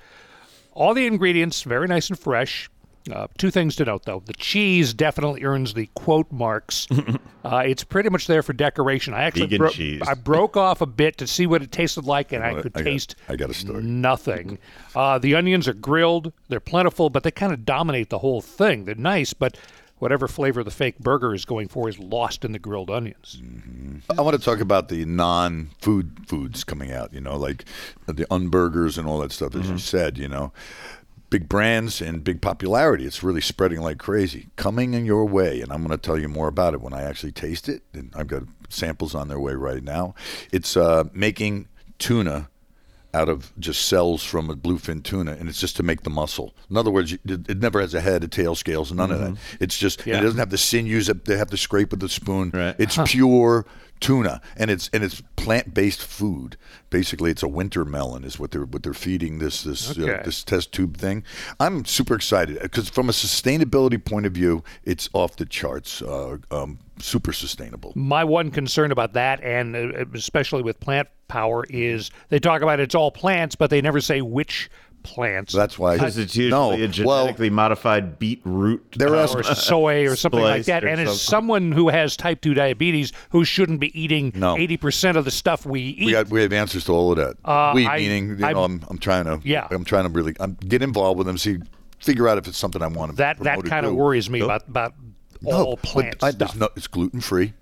[0.72, 2.70] All the ingredients very nice and fresh.
[3.12, 6.88] Uh, two things to note, though: the cheese definitely earns the quote marks.
[7.46, 9.14] uh, it's pretty much there for decoration.
[9.14, 10.02] I actually Vegan bro- cheese.
[10.08, 12.80] I broke off a bit to see what it tasted like, and I could I
[12.80, 13.84] got- taste I got a story.
[13.84, 14.58] nothing.
[14.96, 18.86] Uh, the onions are grilled; they're plentiful, but they kind of dominate the whole thing.
[18.86, 19.58] They're nice, but
[20.00, 23.42] whatever flavor the fake burger is going for is lost in the grilled onions.
[24.16, 27.14] I want to talk about the non-food foods coming out.
[27.14, 27.66] You know, like
[28.06, 29.56] the unburgers and all that stuff.
[29.56, 29.72] As Mm-hmm.
[29.74, 30.52] you said, you know,
[31.30, 33.06] big brands and big popularity.
[33.06, 34.48] It's really spreading like crazy.
[34.56, 37.04] Coming in your way, and I'm going to tell you more about it when I
[37.04, 37.84] actually taste it.
[37.94, 40.16] And I've got samples on their way right now.
[40.52, 41.68] It's uh, making
[42.00, 42.50] tuna
[43.14, 46.54] out of just cells from a bluefin tuna, and it's just to make the muscle.
[46.70, 49.38] In other words, it, never has a head, a tail, scales, none of that.
[49.60, 50.20] It's just yeah.
[50.20, 52.52] it doesn't have the sinews that they have to scrape with the spoon.
[52.54, 52.76] Right.
[52.78, 53.66] It's pure
[54.00, 56.58] tuna, and it's and it's plant based food.
[56.90, 60.20] Basically, it's a winter melon is what they're what they're feeding this this Okay.
[60.20, 61.24] uh, this test tube thing.
[61.60, 66.02] I'm super excited because from a sustainability point of view, it's off the charts.
[66.02, 67.94] Uh, um, super sustainable.
[67.96, 72.80] My one concern about that, and uh, especially with plant power, is they talk about
[72.80, 74.70] it's all plants, but they never say which
[75.08, 75.54] plants.
[75.54, 80.06] That's why Because it's usually no, a well, genetically modified beetroot They're uh, or soy
[80.08, 80.84] or something like that.
[80.84, 81.18] And as something.
[81.18, 84.56] someone who has type 2 diabetes who shouldn't be eating No.
[84.56, 87.38] 80% of the stuff we eat, We got we have answers to all of that.
[87.46, 89.68] Uh, we I- meaning you know, I'm- I'm, I'm trying to Yeah.
[89.72, 91.38] I'm trying to really I'm, get involved with them.
[91.38, 91.58] See,
[92.00, 93.18] figure out if it's something I want to.
[93.18, 94.94] that, that kind of worries me No, about, about
[95.42, 96.56] no, all but plant I, stuff.
[96.56, 97.54] no, it's gluten free.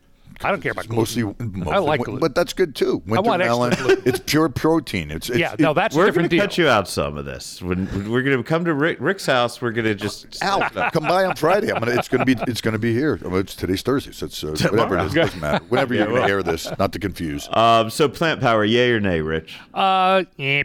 [0.44, 0.98] I don't care about gluten.
[1.00, 2.20] Mostly, mostly I like gluten.
[2.20, 3.02] but that's good too.
[3.06, 5.12] Winter want melon—it's pure protein.
[5.12, 6.46] It's, it's yeah, no, that's a We're different going to deal.
[6.48, 7.62] cut you out some of this.
[7.62, 10.62] When when we're going to come to Rick, Rick's house, we're going to just Al,
[10.92, 11.72] come by on Friday.
[11.72, 11.94] I'm gonna.
[11.98, 12.36] It's gonna be.
[12.48, 13.20] It's gonna be here.
[13.22, 15.14] Well, it's today's Thursday, so it's uh, whatever it is.
[15.14, 15.64] Doesn't matter.
[15.70, 16.30] Whenever you're Yeah, gonna well.
[16.30, 17.48] air this, not to confuse.
[17.56, 19.58] Um, so plant power, yay or nay, Rich?
[19.74, 20.64] Uh, eh,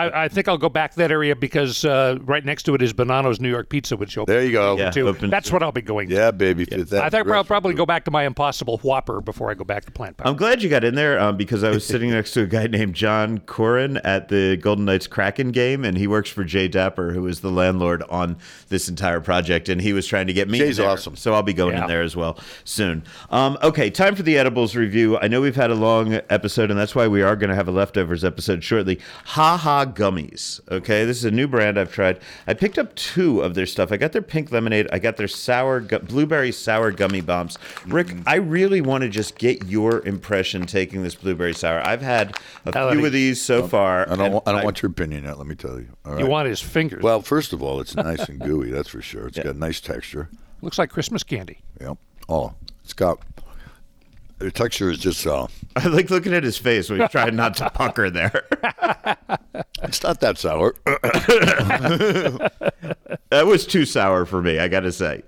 [0.00, 2.82] I, I think I'll go back to that area because uh, right next to it
[2.82, 4.34] is Bonanno's New York Pizza, which opened.
[4.36, 4.76] There you go.
[4.76, 5.08] Yeah, too.
[5.08, 6.08] open That's what I'll be going.
[6.08, 6.14] to.
[6.14, 6.64] Yeah, baby.
[6.64, 9.64] That I think I'll restaurant- probably go back to my Impossible Whopper before I go
[9.64, 10.28] back to Plant Power.
[10.28, 12.66] I'm glad you got in there um, because I was sitting next to a guy
[12.66, 17.12] named John Corin at the Golden Knights Kraken game, and he works for Jay Dapper,
[17.12, 18.36] who is the landlord on
[18.68, 20.58] this entire project, and he was trying to get me.
[20.58, 21.16] Jay's in there, awesome.
[21.16, 21.82] so I'll be going Yeah.
[21.82, 23.02] in there as well soon.
[23.30, 25.18] Um, okay, time for the edibles review.
[25.18, 27.68] I know we've had a long episode, and that's why we are going to have
[27.68, 29.00] a leftovers episode shortly.
[29.26, 30.60] Ha Ha Gummies.
[30.70, 32.20] Okay, this is a new brand I've tried.
[32.46, 33.92] I picked up two of their stuff.
[33.92, 34.88] I got their pink lemonade.
[34.92, 37.58] I got their sour gu- blueberry sour gummy bombs.
[37.86, 41.80] Rick, I really want to just get your impression taking this blueberry sour.
[41.86, 42.36] I've had
[42.66, 44.10] a few of these so far.
[44.10, 44.32] I don't.
[44.32, 45.38] want, I don't want your opinion yet.
[45.38, 45.88] Let me tell you.
[46.04, 47.02] All You want his fingers.
[47.02, 48.70] Well, first of all, it's nice and gooey.
[48.70, 49.28] That's for sure.
[49.28, 50.28] It's got nice texture.
[50.62, 51.58] Looks like Christmas candy.
[51.80, 51.98] Yep.
[52.28, 53.18] Oh, it's got.
[54.38, 55.26] The texture is just.
[55.26, 58.46] Uh, I like looking at his face when he's trying not to pucker there.
[59.90, 60.74] it's not that sour.
[63.30, 65.24] that was too sour for me, I got to say.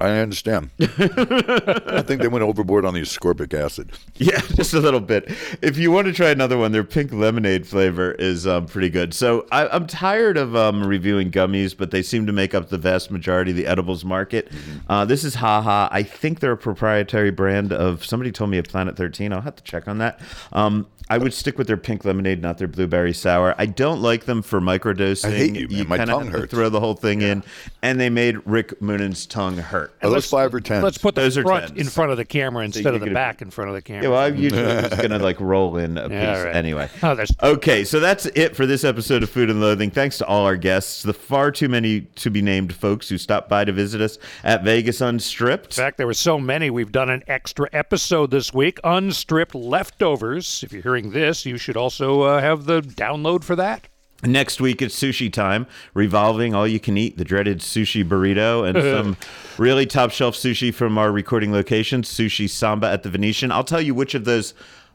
[0.00, 0.70] I understand.
[0.80, 3.90] I think they went overboard on the ascorbic acid.
[4.14, 5.28] Yeah, just a little bit.
[5.60, 9.12] If you want to try another one, their pink lemonade flavor is um, pretty good.
[9.12, 12.78] So I, I'm tired of um, reviewing gummies, but they seem to make up the
[12.78, 14.50] vast majority of the edibles market.
[14.88, 15.88] Uh, this is Haha.
[15.90, 19.32] I think they're a proprietary brand of somebody told me of Planet 13.
[19.32, 20.20] I'll have to check on that.
[20.52, 23.54] Um, I would stick with their pink lemonade, not their blueberry sour.
[23.58, 25.24] I don't like them for microdosing.
[25.26, 25.88] I hate you, man.
[25.88, 26.52] My tongue hurts.
[26.54, 27.42] throw the whole thing in,
[27.82, 29.92] and they made Rick Moonen's tongue hurt.
[30.02, 30.82] Are those five or ten?
[30.82, 33.06] Let's put the Those are front in front of the camera instead you of the
[33.06, 34.04] could- back in front of the camera.
[34.04, 36.56] Yeah, well, I'm usually was gonna like roll in a piece Yeah, all right.
[36.56, 36.88] anyway.
[37.02, 39.90] Oh, Okay, so that's it for this episode of Food and Loathing.
[39.90, 43.48] Thanks to all our guests, the far too many to be named folks who stopped
[43.48, 45.76] by to visit us at Vegas Unstripped.
[45.78, 50.62] In fact, there were so many, we've done an extra episode this week, Unstripped Leftovers.
[50.62, 53.88] If you're hearing this, you should also uh, have the download for that.
[54.22, 58.76] Next week it's sushi time, revolving all you can eat, the dreaded sushi burrito, and
[58.76, 59.16] some
[59.56, 63.50] really top shelf sushi from our recording location, Sushi Samba at the Venetian.
[63.50, 64.52] I'll tell you which of those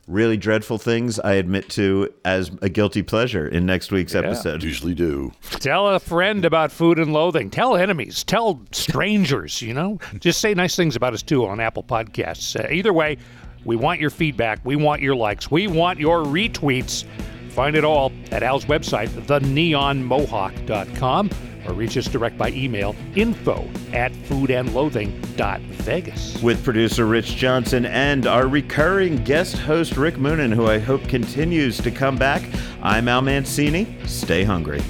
[0.08, 4.62] really dreadful things I admit to as a guilty pleasure in next week's episode.
[4.62, 5.32] Usually do.
[5.49, 7.49] Tell a friend about food and loathing.
[7.49, 8.24] Tell enemies.
[8.24, 9.97] Tell strangers, you know?
[10.20, 12.56] Just say nice things about us too on Apple Podcasts.
[12.56, 13.18] Uh, either way,
[13.66, 14.61] we want your feedback.
[14.63, 15.51] We want your likes.
[15.51, 17.03] We want your retweets.
[17.49, 21.30] Find it all at Al's website, theneonmohawk.com,
[21.66, 26.43] or reach us direct by email, info at foodandloathing.vegas.
[26.43, 31.78] with producer Rich Johnson and our recurring guest host Rick Moonen, who I hope continues
[31.78, 32.43] to come back.
[32.84, 33.88] I'm Al Mancini.
[34.05, 34.82] Stay hungry.